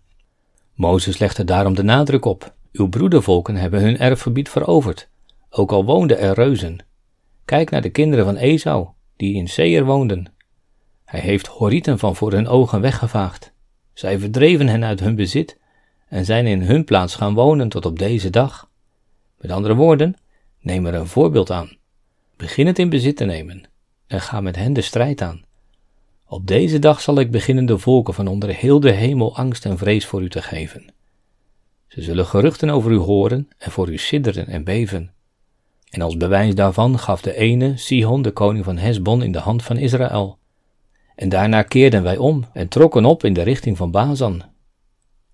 Mozes 0.75 1.19
legde 1.19 1.45
daarom 1.45 1.75
de 1.75 1.83
nadruk 1.83 2.25
op: 2.25 2.55
Uw 2.73 2.89
broedervolken 2.89 3.57
hebben 3.57 3.81
hun 3.81 3.99
erfgebied 3.99 4.49
veroverd, 4.49 5.09
ook 5.51 5.73
al 5.73 5.85
woonden 5.85 6.19
er 6.19 6.35
reuzen. 6.35 6.79
Kijk 7.45 7.71
naar 7.71 7.83
de 7.83 7.91
kinderen 7.91 8.25
van 8.25 8.37
Esau, 8.37 8.89
die 9.17 9.35
in 9.35 9.49
Seir 9.49 9.85
woonden. 9.85 10.33
Hij 11.05 11.21
heeft 11.21 11.47
Horieten 11.47 11.99
van 11.99 12.17
voor 12.17 12.33
hun 12.33 12.49
ogen 12.49 12.81
weggevaagd. 12.81 13.53
Zij 13.93 14.19
verdreven 14.19 14.69
hen 14.69 14.85
uit 14.85 15.01
hun 15.01 15.15
bezit 15.15 15.59
en 16.09 16.25
zijn 16.25 16.47
in 16.47 16.63
hun 16.63 16.85
plaats 16.85 17.15
gaan 17.15 17.35
wonen 17.35 17.69
tot 17.69 17.87
op 17.87 17.99
deze 17.99 18.31
dag. 18.31 18.71
Met 19.39 19.51
andere 19.51 19.75
woorden, 19.75 20.15
neem 20.61 20.87
er 20.87 20.95
een 20.95 21.07
voorbeeld 21.07 21.51
aan. 21.51 21.77
Begin 22.37 22.67
het 22.67 22.79
in 22.79 22.89
bezit 22.89 23.17
te 23.17 23.25
nemen 23.25 23.63
en 24.07 24.21
ga 24.21 24.41
met 24.41 24.57
hen 24.57 24.73
de 24.73 24.81
strijd 24.81 25.21
aan. 25.21 25.47
Op 26.31 26.47
deze 26.47 26.79
dag 26.79 27.01
zal 27.01 27.19
ik 27.19 27.31
beginnen 27.31 27.67
de 27.67 27.79
volken 27.79 28.15
van 28.15 28.27
onder 28.27 28.55
heel 28.55 28.81
de 28.81 28.91
hemel 28.91 29.37
angst 29.37 29.65
en 29.65 29.79
vrees 29.79 30.07
voor 30.07 30.23
u 30.23 30.29
te 30.29 30.43
geven. 30.43 30.93
Ze 31.87 32.03
zullen 32.03 32.27
geruchten 32.27 32.71
over 32.71 32.91
u 32.91 32.97
horen 32.97 33.49
en 33.59 33.71
voor 33.71 33.89
u 33.89 33.99
sidderen 33.99 34.47
en 34.47 34.65
beven. 34.65 35.13
En 35.91 36.01
als 36.01 36.17
bewijs 36.17 36.55
daarvan 36.55 36.99
gaf 36.99 37.21
de 37.21 37.35
ene, 37.35 37.77
Sihon, 37.77 38.23
de 38.23 38.31
koning 38.31 38.65
van 38.65 38.77
Hesbon, 38.77 39.23
in 39.23 39.33
de 39.33 39.39
hand 39.39 39.63
van 39.63 39.77
Israël. 39.77 40.39
En 41.15 41.29
daarna 41.29 41.63
keerden 41.63 42.03
wij 42.03 42.17
om 42.17 42.45
en 42.53 42.69
trokken 42.69 43.05
op 43.05 43.25
in 43.25 43.33
de 43.33 43.43
richting 43.43 43.77
van 43.77 43.91
Bazan. 43.91 44.43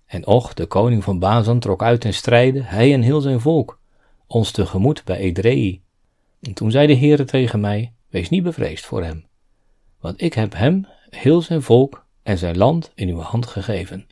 En 0.05 0.27
Och, 0.27 0.53
de 0.53 0.65
koning 0.65 1.03
van 1.03 1.19
Bazan, 1.19 1.59
trok 1.59 1.83
uit 1.83 2.01
ten 2.01 2.13
strijde, 2.13 2.61
hij 2.63 2.93
en 2.93 3.01
heel 3.01 3.21
zijn 3.21 3.39
volk, 3.39 3.79
ons 4.27 4.51
tegemoet 4.51 5.03
bij 5.03 5.17
Edrei. 5.17 5.81
En 6.41 6.53
toen 6.53 6.71
zei 6.71 6.87
de 6.87 6.95
Heere 6.95 7.23
tegen 7.23 7.59
mij, 7.59 7.93
wees 8.09 8.29
niet 8.29 8.43
bevreesd 8.43 8.85
voor 8.85 9.03
hem, 9.03 9.25
want 10.05 10.21
ik 10.21 10.33
heb 10.33 10.53
hem, 10.53 10.87
heel 11.09 11.41
zijn 11.41 11.61
volk 11.61 12.05
en 12.23 12.37
zijn 12.37 12.57
land 12.57 12.91
in 12.95 13.09
uw 13.09 13.19
hand 13.19 13.45
gegeven. 13.45 14.07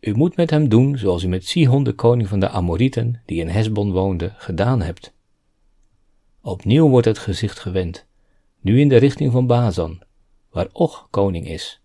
U 0.00 0.14
moet 0.14 0.36
met 0.36 0.50
hem 0.50 0.68
doen 0.68 0.98
zoals 0.98 1.22
u 1.22 1.28
met 1.28 1.46
Sihon, 1.46 1.84
de 1.84 1.92
koning 1.92 2.28
van 2.28 2.40
de 2.40 2.48
Amorieten, 2.48 3.22
die 3.26 3.40
in 3.40 3.48
Hesbon 3.48 3.92
woonde, 3.92 4.32
gedaan 4.36 4.82
hebt. 4.82 5.14
Opnieuw 6.42 6.88
wordt 6.88 7.06
het 7.06 7.18
gezicht 7.18 7.58
gewend, 7.58 8.06
nu 8.60 8.80
in 8.80 8.88
de 8.88 8.96
richting 8.96 9.32
van 9.32 9.46
Bazan, 9.46 10.02
waar 10.50 10.68
Och 10.72 11.06
koning 11.10 11.48
is. 11.48 11.80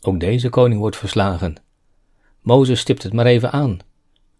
Ook 0.00 0.20
deze 0.20 0.48
koning 0.48 0.80
wordt 0.80 0.96
verslagen. 0.96 1.56
Mozes 2.40 2.80
stipt 2.80 3.02
het 3.02 3.12
maar 3.12 3.26
even 3.26 3.52
aan. 3.52 3.78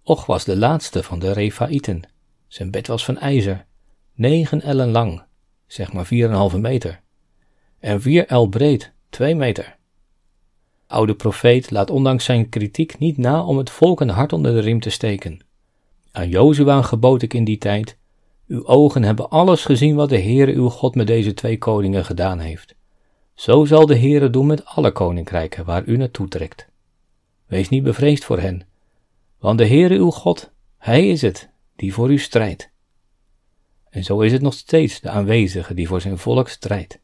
Och 0.02 0.26
was 0.26 0.44
de 0.44 0.56
laatste 0.56 1.02
van 1.02 1.18
de 1.18 1.32
Refaïten. 1.32 2.02
Zijn 2.46 2.70
bed 2.70 2.86
was 2.86 3.04
van 3.04 3.18
ijzer, 3.18 3.66
negen 4.14 4.62
ellen 4.62 4.90
lang, 4.90 5.22
zeg 5.66 5.92
maar 5.92 6.06
vier 6.06 6.24
en 6.24 6.30
een 6.30 6.36
halve 6.36 6.58
meter, 6.58 7.00
en 7.80 8.00
vier 8.00 8.26
el 8.26 8.48
breed, 8.48 8.92
twee 9.10 9.34
meter. 9.34 9.76
Oude 10.86 11.14
profeet 11.14 11.70
laat 11.70 11.90
ondanks 11.90 12.24
zijn 12.24 12.48
kritiek 12.48 12.98
niet 12.98 13.16
na 13.16 13.44
om 13.44 13.58
het 13.58 13.70
volk 13.70 14.00
een 14.00 14.08
hart 14.08 14.32
onder 14.32 14.52
de 14.52 14.60
riem 14.60 14.80
te 14.80 14.90
steken. 14.90 15.40
Aan 16.12 16.28
Jozua 16.28 16.82
gebood 16.82 17.22
ik 17.22 17.34
in 17.34 17.44
die 17.44 17.58
tijd, 17.58 17.96
uw 18.46 18.66
ogen 18.66 19.02
hebben 19.02 19.30
alles 19.30 19.64
gezien 19.64 19.94
wat 19.94 20.08
de 20.08 20.20
Heere 20.20 20.52
uw 20.52 20.68
God 20.68 20.94
met 20.94 21.06
deze 21.06 21.34
twee 21.34 21.58
koningen 21.58 22.04
gedaan 22.04 22.38
heeft. 22.38 22.74
Zo 23.34 23.64
zal 23.64 23.86
de 23.86 23.98
Heere 23.98 24.30
doen 24.30 24.46
met 24.46 24.64
alle 24.64 24.92
koninkrijken 24.92 25.64
waar 25.64 25.84
u 25.84 25.96
naartoe 25.96 26.28
trekt. 26.28 26.68
Wees 27.46 27.68
niet 27.68 27.82
bevreesd 27.82 28.24
voor 28.24 28.38
hen, 28.38 28.66
want 29.38 29.58
de 29.58 29.66
Heere 29.66 29.94
uw 29.94 30.10
God, 30.10 30.50
Hij 30.78 31.08
is 31.08 31.22
het 31.22 31.50
die 31.76 31.92
voor 31.92 32.10
u 32.10 32.18
strijdt. 32.18 32.70
En 33.90 34.04
zo 34.04 34.20
is 34.20 34.32
het 34.32 34.42
nog 34.42 34.54
steeds 34.54 35.00
de 35.00 35.10
aanwezige 35.10 35.74
die 35.74 35.88
voor 35.88 36.00
zijn 36.00 36.18
volk 36.18 36.48
strijdt. 36.48 36.98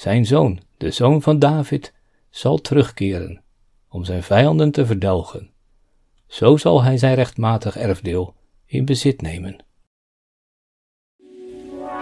Zijn 0.00 0.26
zoon, 0.26 0.60
de 0.76 0.90
zoon 0.90 1.22
van 1.22 1.38
David, 1.38 1.92
zal 2.30 2.60
terugkeren 2.60 3.42
om 3.88 4.04
zijn 4.04 4.22
vijanden 4.22 4.70
te 4.70 4.86
verdelgen. 4.86 5.50
Zo 6.26 6.56
zal 6.56 6.82
hij 6.82 6.98
zijn 6.98 7.14
rechtmatig 7.14 7.76
erfdeel 7.76 8.34
in 8.66 8.84
bezit 8.84 9.22
nemen. 9.22 9.64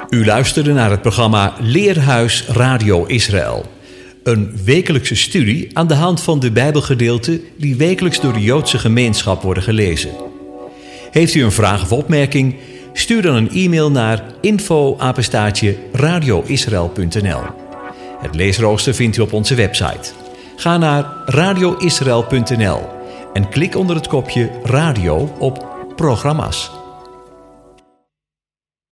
U 0.09 0.25
luisterde 0.25 0.73
naar 0.73 0.91
het 0.91 1.03
programma 1.03 1.55
Leerhuis 1.61 2.47
Radio 2.47 3.05
Israël. 3.05 3.65
Een 4.23 4.65
wekelijkse 4.65 5.17
studie 5.17 5.79
aan 5.79 5.87
de 5.87 5.95
hand 5.95 6.21
van 6.21 6.41
de 6.41 6.53
Bijbelgedeelten 6.53 7.41
die 7.57 7.77
wekelijks 7.77 8.21
door 8.21 8.33
de 8.33 8.43
Joodse 8.43 8.79
gemeenschap 8.79 9.43
worden 9.43 9.63
gelezen. 9.63 10.11
Heeft 11.11 11.35
u 11.35 11.43
een 11.43 11.53
vraag 11.53 11.83
of 11.83 11.93
opmerking? 11.93 12.57
Stuur 12.93 13.23
dan 13.23 13.35
een 13.35 13.51
e-mail 13.51 13.91
naar 13.91 14.25
info 14.41 14.97
radioisrael.nl. 15.93 17.67
Het 18.21 18.35
leesrooster 18.35 18.95
vindt 18.95 19.17
u 19.17 19.21
op 19.21 19.33
onze 19.33 19.55
website. 19.55 20.13
Ga 20.57 20.77
naar 20.77 21.05
radioisrael.nl 21.27 22.81
en 23.33 23.49
klik 23.49 23.77
onder 23.77 23.97
het 23.97 24.07
kopje 24.07 24.51
radio 24.63 25.35
op 25.39 25.67
programma's. 25.97 26.78